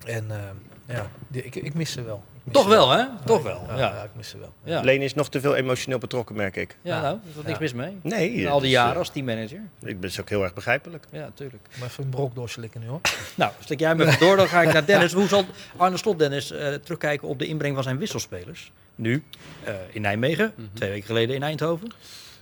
[0.05, 2.23] En eh, ja, die, ik, ik mis ze wel.
[2.51, 3.05] Toch wel, hè?
[3.25, 3.65] Toch wel.
[3.67, 4.53] Ja, Ja, ja, ik mis ze wel.
[4.63, 4.81] ja.
[4.81, 6.77] Leen is nog te veel emotioneel betrokken, merk ik.
[6.81, 7.97] Ja, nou, er is niks mis mee.
[8.01, 8.43] Nee.
[8.43, 9.61] Na al die jaren eh, als teammanager.
[9.83, 11.05] ik ben is ook heel erg begrijpelijk.
[11.11, 11.63] Ja, natuurlijk.
[11.79, 12.99] Maar even een brok doorslikken nu hoor.
[13.35, 15.13] Nou, stik jij me even door, dan ga ik naar Dennis.
[15.13, 15.45] Hoe zal
[15.77, 18.71] Arne Slot, Dennis, eh, terugkijken op de inbreng van zijn wisselspelers?
[18.95, 19.23] Nu,
[19.63, 21.91] eh, in Nijmegen, twee weken geleden in Eindhoven.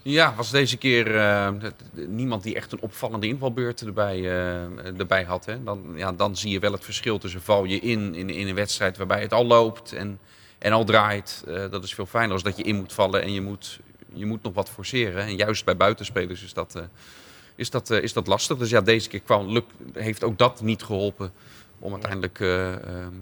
[0.02, 1.50] Ja, was deze keer eh,
[1.94, 5.46] niemand die echt een opvallende invalbeurt erbij, eh, erbij had.
[5.46, 5.64] Hè.
[5.64, 8.56] Dan, ja, dan zie je wel het verschil tussen val je in, in in een
[8.56, 10.20] wedstrijd waarbij het al loopt en,
[10.58, 11.44] en al draait.
[11.48, 13.80] Eh, dat is veel fijner als dat je in moet vallen en je moet,
[14.14, 15.24] je moet nog wat forceren.
[15.24, 16.84] En juist bij buitenspelers is dat, eh,
[17.56, 18.58] is dat, is dat lastig.
[18.58, 21.32] Dus ja, deze keer kwam, luk, heeft ook dat niet geholpen
[21.80, 22.38] om uiteindelijk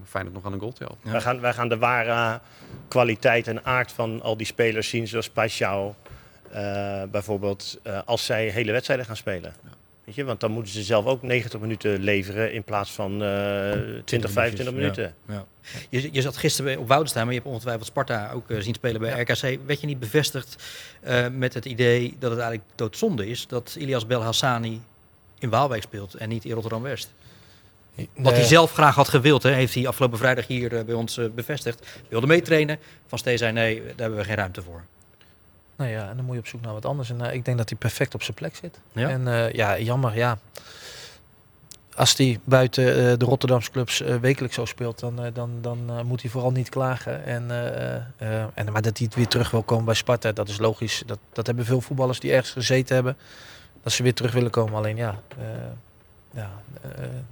[0.06, 1.12] Feyenoord nog aan een goal te helpen.
[1.12, 2.42] Wij, gaan, wij gaan de ware
[2.88, 6.07] kwaliteit en aard van al die spelers zien, zoals Paixão.
[6.52, 9.54] Eh, bijvoorbeeld, eh, als zij hele wedstrijden gaan spelen.
[10.04, 13.72] Weet je, want dan moeten ze zelf ook 90 minuten leveren in plaats van eh
[14.06, 15.14] 20, 25 minuten.
[15.28, 15.46] Ja.
[15.90, 18.74] Je, je zat gisteren bij- op Woudenstein, maar je hebt ongetwijfeld Sparta ook eh, zien
[18.74, 19.60] spelen bij RKC.
[19.66, 20.64] Werd je niet bevestigd
[21.02, 24.82] eh, met het idee dat het eigenlijk doodzonde is dat Ilias Belhassani
[25.40, 27.14] in Waalwijk speelt en niet in Rotterdam-West?
[28.16, 31.88] Wat hij zelf graag had gewild, hè, heeft hij afgelopen vrijdag hier bij ons bevestigd.
[32.10, 32.80] Wilde meetrainen.
[33.08, 34.84] Van Stee zei nee, daar hebben we geen ruimte voor.
[35.78, 37.10] Nou ja, en dan moet je op zoek naar wat anders.
[37.10, 38.80] En eh, ik denk dat hij perfect op zijn plek zit.
[38.92, 39.10] Ja?
[39.10, 40.38] En eh, ja, jammer, ja.
[41.96, 46.32] Als hij buiten eh, de Rotterdamse clubs wekelijks zo speelt, dan, dan, dan moet hij
[46.32, 47.26] vooral niet klagen.
[47.26, 47.52] En,
[48.54, 51.04] en, maar dat hij weer terug wil komen bij Sparta, dat is logisch.
[51.06, 53.18] Dat, dat hebben veel voetballers die ergens gezeten hebben.
[53.84, 54.74] Dat ze weer terug willen komen.
[54.74, 55.20] Alleen ja,
[56.32, 56.52] ja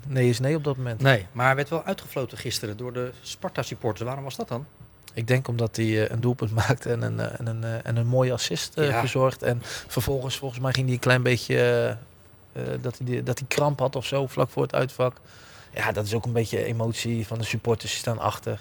[0.08, 1.02] nee is nee op dat moment.
[1.02, 4.06] Nee, maar hij werd wel uitgefloten gisteren door de Sparta-supporters.
[4.06, 4.66] Waarom was dat dan?
[5.16, 7.96] Ik denk omdat hij eh, een doelpunt maakte en een, eh, en een, eh, en
[7.96, 9.00] een mooie assist Ja.
[9.00, 9.44] verzorgd.
[9.44, 11.98] En vervolgens, volgens mij ging hij een klein beetje,
[12.82, 15.16] dat, hij, die- dat hij kramp had of zo, vlak voor het uitvak.
[15.74, 18.60] Ja, dat is ook een beetje emotie van de supporters die staan achter.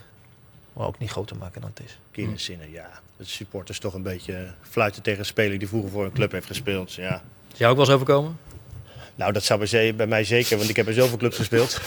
[0.72, 1.98] Maar ook niet groter maken dan het is.
[2.10, 2.88] Kinderzinnen, ja.
[3.16, 6.46] De supporters toch een beetje fluiten tegen een speler die vroeger voor een club heeft
[6.46, 6.92] gespeeld.
[6.94, 7.22] Ja.
[7.52, 8.38] Is jou ook wel eens overkomen?
[9.14, 11.80] Nou, dat zou bij, ze- bij mij zeker, want ik heb bij zoveel clubs gespeeld.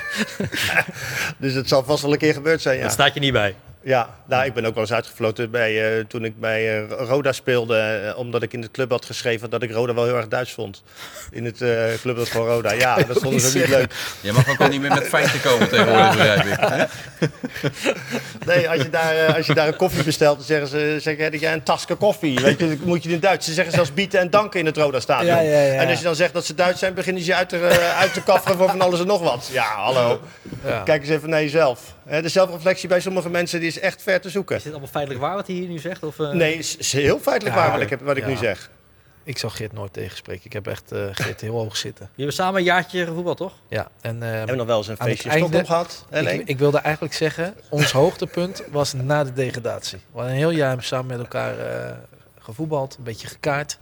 [1.38, 2.82] dus het zal vast wel een keer gebeurd zijn, ja.
[2.82, 3.54] Dat staat je niet bij.
[3.84, 7.32] Ja, nou, ik ben ook wel eens uitgefloten bij, eh, toen ik bij eh, Roda
[7.32, 7.78] speelde.
[7.78, 10.52] eh, omdat ik in het club had geschreven dat ik Roda wel heel erg Duits
[10.52, 10.82] vond.
[11.30, 12.72] In het eh clubblad van Roda.
[12.72, 13.92] Ja, dat vonden ze niet leuk.
[14.20, 16.88] Je mag ook al niet meer met feiten komen tegenwoordig, begrijp ik.
[18.46, 21.30] Nee, als je daar, als je daar een koffie bestelt, dan zeggen ze zeg jij
[21.30, 22.40] dat jij een taske koffie.
[22.40, 23.46] Weet je, moet je in het Duits.
[23.46, 25.34] Ze zeggen zelfs bieten en danken in het Roda stadion.
[25.36, 25.80] Ja, ja, ja.
[25.80, 28.12] En als je dan zegt dat ze Duits zijn, beginnen ze je uit te, uit
[28.14, 29.48] te kafferen voor van alles en nog wat.
[29.52, 30.20] Ja, hallo.
[30.64, 30.82] Ja.
[30.84, 31.94] Kijk eens even naar jezelf.
[32.06, 34.56] De zelfreflectie bij sommige mensen die is echt ver te zoeken.
[34.56, 36.02] Is dit allemaal feitelijk waar wat hij hier nu zegt?
[36.02, 36.30] Of, eh?
[36.30, 38.70] Nee, is, is heel feitelijk Ja, waar wat ik, heb, wat ik nu zeg.
[39.22, 40.44] Ik zou Geert nooit tegenspreken.
[40.44, 42.04] Ik heb echt eh Geert heel hoog zitten.
[42.04, 43.52] Je hebben samen een jaartje gevoetbald, toch?
[43.68, 46.06] Ja, en, eh, Hebben we nog wel eens een het feestje in Stockholm gehad?
[46.10, 49.98] ik, ik wilde eigenlijk zeggen, ons hoogtepunt was na de degradatie.
[49.98, 51.96] We hadden een heel jaar samen met elkaar eh,
[52.38, 53.78] gevoetbald, een beetje gekaart.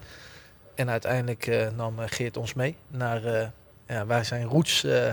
[0.74, 3.46] En uiteindelijk eh, nam Geert ons mee naar eh,
[3.88, 5.12] ja, waar zijn roots eh,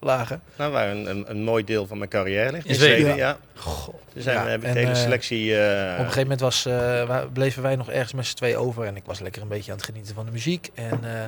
[0.00, 0.42] lagen.
[0.56, 2.66] Nou, waar een, een, een mooi deel van mijn carrière ligt.
[2.66, 3.16] In Zweden.
[3.16, 3.38] ja.
[3.54, 3.94] Goh.
[4.12, 5.56] Dus zijn, Ja, we hebben en, de hele eh, selectie...
[5.56, 8.84] eh, Op een gegeven moment was, eh, bleven wij nog ergens met z'n twee over.
[8.84, 10.70] En ik was lekker een beetje aan het genieten van de muziek.
[10.74, 11.22] En eh,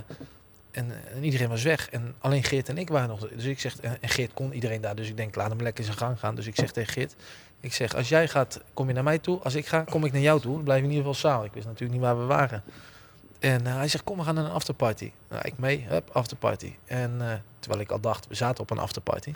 [0.72, 1.88] En, en iedereen was weg.
[1.90, 3.28] En alleen Geert en ik waren nog.
[3.34, 4.94] Dus ik zeg, en Geert kon iedereen daar.
[4.96, 6.34] Dus ik denk, laat hem lekker zijn gang gaan.
[6.34, 7.14] Dus ik zeg tegen Geert,
[7.60, 9.38] ik zeg, als jij gaat, kom je naar mij toe.
[9.42, 10.54] Als ik ga, kom ik naar jou toe.
[10.54, 11.46] Dan blijf ik in ieder geval samen.
[11.46, 12.62] Ik wist natuurlijk niet waar we waren.
[13.38, 15.10] En eh, hij zegt, kom, we gaan naar een afterparty.
[15.30, 16.72] Nou, ik mee, hup, afterparty.
[16.86, 17.26] En eh,
[17.62, 19.32] terwijl ik al dacht, we zaten op een afterparty.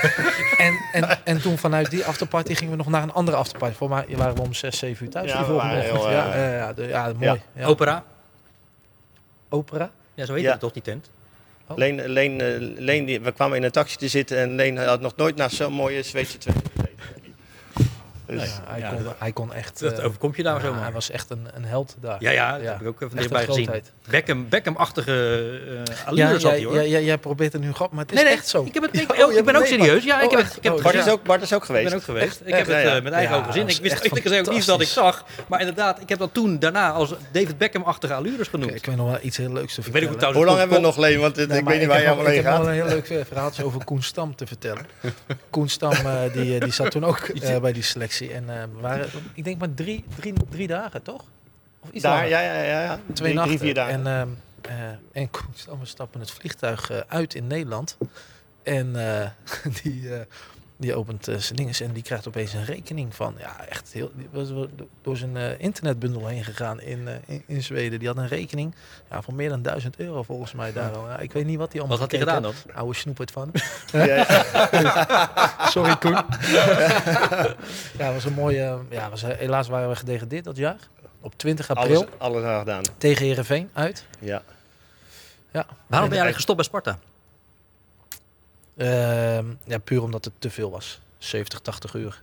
[0.58, 3.74] en, en, en toen vanuit die afterparty gingen we nog naar een andere afterparty.
[3.76, 5.30] Voor mij waren we om 6, 7 uur thuis.
[5.30, 6.08] Ja, die we volgende waren ochtend.
[6.12, 7.40] heel, ja, eh, ja, ja, de- ja, mooi.
[7.54, 7.66] Ja.
[7.66, 8.04] Opera?
[9.48, 9.90] Opera?
[10.14, 10.50] Ja, zo heet Ja.
[10.50, 11.10] het toch, die tent?
[11.76, 15.00] Leen, Leen, eh, Leen, die- we kwamen in een taxi te zitten en Leen had
[15.00, 16.62] nog nooit naar zo'n mooie Zweedse gezeten.
[18.38, 19.80] Dus, Ja, hij, ja, kon, dat- hij kon echt...
[19.80, 20.82] Dat eh, overkomt je daar ja, zomaar.
[20.82, 22.16] Hij was echt een, een held daar.
[22.20, 22.70] Ja, ja, dat Ja.
[22.72, 23.70] heb ik ook even dichtbij gezien.
[24.08, 25.12] Beckham, Beckham-achtige
[25.68, 26.74] uh, Ja, allures had hij, jij, hoor.
[26.74, 28.64] jij, jij, jij probeert het nu grap, maar het is nee, nee, echt zo.
[28.64, 30.04] Ik, heb het, ik, Oh, ik hebt ben ook serieus.
[30.04, 31.60] Ja, ik heb Oh, het, ik heb oh, het Bart, is ook, Bart is ook
[31.60, 31.88] Ik geweest.
[31.88, 32.26] ben ook geweest.
[32.26, 32.40] Echt?
[32.46, 32.96] ik heb het Ja, ja.
[32.96, 33.62] eh, met eigen Ja, ogen gezien.
[33.62, 33.94] Ik is wist
[34.48, 35.24] ook niet dat ik zag.
[35.48, 38.70] Maar inderdaad, ik heb dat toen daarna als David Beckham-achtige allures genoemd.
[38.70, 40.34] Ik, ik weet nog wel iets heel leuks te Ik vertellen.
[40.36, 41.20] Hoe lang hebben we nog, Leen?
[41.20, 42.66] Want ik weet niet waar je allemaal nog- heen Ik heb gaat.
[42.66, 44.86] een heel leuk verhaaltje over Koen Stam te vertellen.
[45.50, 45.92] Koen Stam
[46.32, 47.28] die, die zat toen ook
[47.60, 48.21] bij die selectie.
[48.30, 51.24] En eh, we waren, ik denk maar drie, drie, drie dagen, toch?
[51.80, 52.28] Of iets Daar, langer.
[52.28, 52.82] ja, ja, ja.
[52.82, 52.94] ja.
[52.94, 53.56] Twee drie, nachten.
[53.56, 53.92] drie, vier dagen.
[53.92, 54.28] En, ehm,
[55.12, 55.30] eh, en
[55.80, 57.96] we stappen het vliegtuig eh, uit in Nederland.
[58.62, 58.92] En
[59.82, 60.08] die,
[60.76, 63.34] die opent zijn dinges en die krijgt opeens een rekening van...
[63.38, 64.10] Ja, echt heel...
[64.14, 64.48] Die was
[65.02, 67.98] door zijn eh, internetbundel heen gegaan in, eh, in, in Zweden.
[67.98, 68.74] Die had een rekening
[69.10, 70.96] ja, van meer dan 1000 euro volgens mij daar.
[70.96, 71.08] al.
[71.08, 72.74] Ja, ik weet niet wat hij allemaal Wat had hij gedaan dan?
[72.74, 73.52] Oude snoepert van.
[75.72, 76.12] Sorry Koen.
[77.98, 78.78] ja, was een mooie...
[78.90, 80.78] Ja, was, helaas waren we gedegradeerd dat jaar.
[81.20, 82.82] Op 20 april Alles, alles aan gedaan.
[82.98, 84.06] tegen Herenveen uit.
[84.18, 84.42] Ja.
[85.52, 85.66] Ja.
[85.86, 86.98] Waarom ben je eigenlijk gestopt bij Sparta?
[88.76, 91.00] Ehm, ja, puur omdat het te veel was.
[91.18, 92.22] 70, 80 uur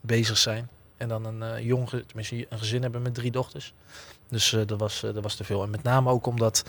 [0.00, 0.68] bezig zijn.
[0.96, 3.72] En dan een eh jong, tenminste een gezin hebben met drie dochters.
[4.28, 5.62] Dus eh, dat, was, eh, dat was te veel.
[5.62, 6.64] En met name ook omdat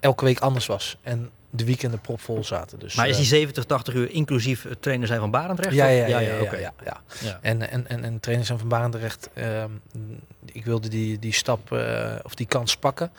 [0.00, 0.96] elke week anders was.
[1.02, 2.78] En de weekenden propvol zaten.
[2.78, 5.74] Dus, Maar is die 70, 80 uur inclusief het trainer zijn van Barendrecht?
[5.74, 6.56] ja, ja, ja, ja, ja, oké.
[6.56, 7.00] ja, ja.
[7.20, 7.38] Ja.
[7.42, 9.70] En, en, en, en trainers zijn van Barendrecht, ehm,
[10.44, 11.72] ik wilde die, die stap
[12.22, 13.10] of die kans pakken.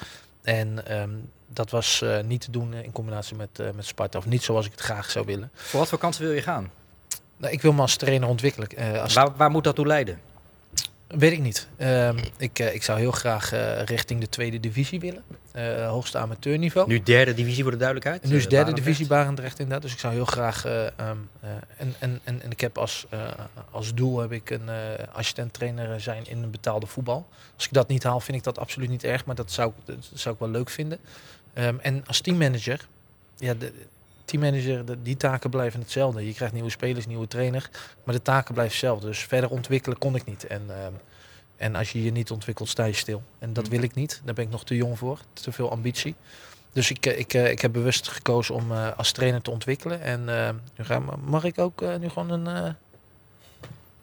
[0.41, 1.09] En ehm,
[1.53, 4.17] dat was eh, niet te doen in combinatie met, eh, met Sparta.
[4.17, 5.49] Of niet zoals ik het graag zou willen.
[5.53, 6.71] Voor wat voor kansen wil je gaan?
[7.37, 8.69] Nou, ik wil me als trainer ontwikkelen.
[8.69, 10.19] Eh, als, Waar, waar moet dat toe leiden?
[11.07, 11.67] Weet ik niet.
[11.77, 15.23] Ehm, ik, eh, ik zou heel graag eh, richting de tweede divisie willen.
[15.51, 16.87] Eh, hoogste amateurniveau.
[16.87, 18.23] Nu derde divisie voor de duidelijkheid.
[18.23, 18.85] Nu is eh, derde Barendrecht.
[18.87, 19.81] divisie Barendrecht inderdaad.
[19.81, 20.65] Dus ik zou heel graag...
[20.65, 20.93] eh, ehm,
[21.39, 23.19] eh, en, en, en, en ik heb als, eh,
[23.71, 24.75] als doel heb ik een eh
[25.13, 27.27] assistent trainer zijn in een betaalde voetbal.
[27.55, 29.25] Als ik dat niet haal, vind ik dat absoluut niet erg.
[29.25, 30.99] Maar dat zou, ik- dat zou ik wel leuk vinden.
[31.53, 32.87] Ehm, en als teammanager...
[33.37, 33.73] Ja, de,
[34.25, 36.25] teammanager, de, die taken blijven hetzelfde.
[36.25, 37.69] Je krijgt nieuwe spelers, nieuwe trainer.
[38.03, 39.07] Maar de taken blijven hetzelfde.
[39.07, 40.47] Dus verder ontwikkelen kon ik niet.
[40.47, 40.93] En, ehm,
[41.57, 43.23] en als je je niet ontwikkelt, sta je stil.
[43.39, 44.21] En dat wil ik niet.
[44.23, 45.19] Daar ben ik nog te jong voor.
[45.33, 46.15] Te veel ambitie.
[46.73, 50.01] Dus ik, eh, ik, eh, ik heb bewust gekozen om eh, als trainer te ontwikkelen.
[50.01, 50.25] En
[50.77, 52.75] nu ga, mag ik ook nu gewoon een.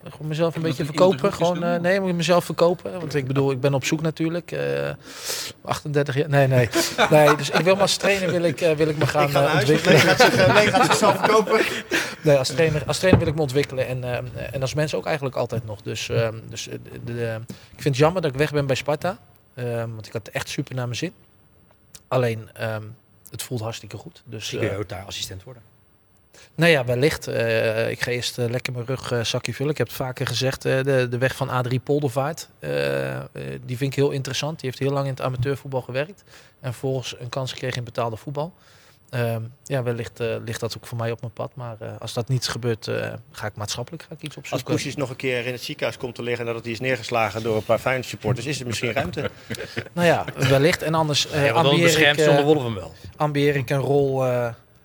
[0.04, 1.32] Eh, gewoon mezelf een beetje verkopen.
[1.32, 1.82] Gewoon, eh, doen?
[1.82, 2.92] nee, ik moet mezelf verkopen.
[3.00, 4.52] Want ik bedoel, ik ben op zoek natuurlijk.
[4.52, 4.90] eh
[5.62, 6.28] 38 jaar.
[6.28, 6.68] Nee, nee.
[7.10, 9.30] nee dus ik wil maar als trainer wil ik, eh, wil ik me gaan, ik
[9.30, 9.98] ga eh, ontwikkelen.
[10.00, 11.60] gaat, zich, eh, Leen gaat zichzelf verkopen.
[12.22, 13.86] Nee, als trainer, als trainer wil ik me ontwikkelen.
[13.86, 15.82] En, eh, en als mens ook eigenlijk altijd nog.
[15.82, 18.76] Dus, eh, dus eh, de, de- ik vind het jammer dat ik weg ben bij
[18.76, 19.18] Sparta.
[19.54, 21.12] Eh, want ik had echt super naar mijn zin.
[22.08, 22.82] Alleen, ehm,
[23.30, 24.22] het voelt hartstikke goed.
[24.24, 25.62] Dus, eh, je ook daar assistent worden.
[26.54, 27.26] Nou ja, wellicht.
[27.26, 29.72] Eh, ik ga eerst eh, lekker mijn rug eh, zakje vullen.
[29.72, 32.48] Ik heb het vaker gezegd, eh, de, de weg van A3 Poldervaart.
[32.58, 33.22] eh, eh,
[33.64, 34.60] die vind ik heel interessant.
[34.60, 36.22] Die heeft heel lang in het amateurvoetbal gewerkt.
[36.60, 38.52] En vervolgens een kans gekregen in betaalde voetbal.
[39.10, 41.50] Ehm, ja, wellicht eh, ligt dat ook voor mij op mijn pad.
[41.54, 44.74] Maar eh, als dat niet gebeurt, eh, ga ik maatschappelijk ga ik iets Als opzoeken.
[44.74, 47.56] Koesjes nog een keer in het ziekenhuis komt te liggen nadat hij is neergeslagen door
[47.56, 49.30] een paar Feyenoord supporters, is er misschien ruimte.
[49.92, 50.82] Nou ja, wellicht.
[50.82, 52.92] En anders eh Ja, ambieer, ik, hem wel.
[53.16, 54.24] ambieer ik een rol...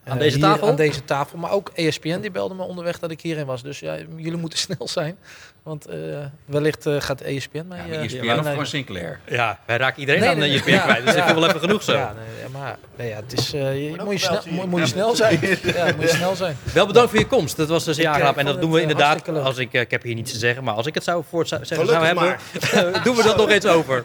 [0.03, 0.67] eh, Aan deze tafel?
[0.67, 1.37] Aan deze tafel.
[1.37, 3.63] Maar ook ESPN die belde me onderweg dat ik hierin was.
[3.63, 5.17] Dus ja, jullie moeten snel zijn.
[5.63, 5.97] Want eh,
[6.45, 7.77] wellicht eh, gaat ESPN mij...
[7.77, 9.19] Ja, eh, maar ESPN of gewoon Sinclair.
[9.27, 11.05] Ja, wij raken iedereen Nee, aan nee, je nee, spin ja, kwijt.
[11.05, 11.19] Dus ja.
[11.19, 11.93] ik vind wel even genoeg zo.
[11.93, 14.61] Ja, nee, maar nee, ja, het is, eh, je, moet, je snel, gebeld, zie ik.
[14.61, 15.39] moet, moet je snel zijn.
[15.75, 16.57] Ja, moet je snel zijn.
[16.73, 17.57] Wel bedankt voor je komst.
[17.57, 18.35] Dat was dus ja, graag.
[18.35, 19.29] En dat doen we het, inderdaad.
[19.29, 21.65] Als ik, ik heb hier niets te zeggen, maar als ik het zou voor zou,
[21.65, 22.39] zeggen zou Gelukkig
[22.71, 24.03] hebben, doen we dat nog eens over.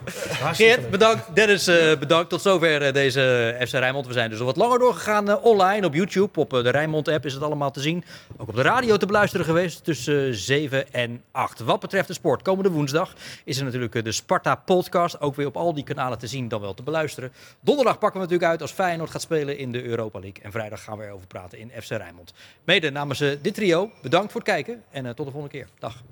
[0.52, 1.34] Geert, bedankt.
[1.34, 2.30] Dennis, eh, bedankt.
[2.30, 4.06] Tot zover deze FC Rijnmond.
[4.06, 6.40] We zijn dus al wat langer doorgegaan online op YouTube.
[6.40, 8.04] Op de Rijnmond-app is het allemaal te zien.
[8.36, 11.47] Ook op de radio te beluisteren geweest tussen 7 en 8.
[11.56, 15.20] Wat betreft de sport, komende woensdag is er natuurlijk eh, de Sparta-podcast.
[15.20, 17.32] Ook weer op al die kanalen te zien, dan wel te beluisteren.
[17.60, 20.42] Donderdag pakken we natuurlijk uit als Feyenoord gaat spelen in de Europa League.
[20.42, 22.32] En vrijdag gaan we erover praten in FC Rijnmond.
[22.64, 25.68] Mede namens eh, dit trio, bedankt voor het kijken en eh, tot de volgende keer.
[25.78, 26.02] Dag.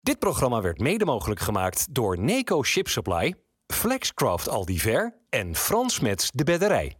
[0.00, 3.34] Dit programma werd mede mogelijk gemaakt door Neco Ship Supply,
[3.66, 6.99] Flexcraft Aldiver en Frans Mets de Bedderij.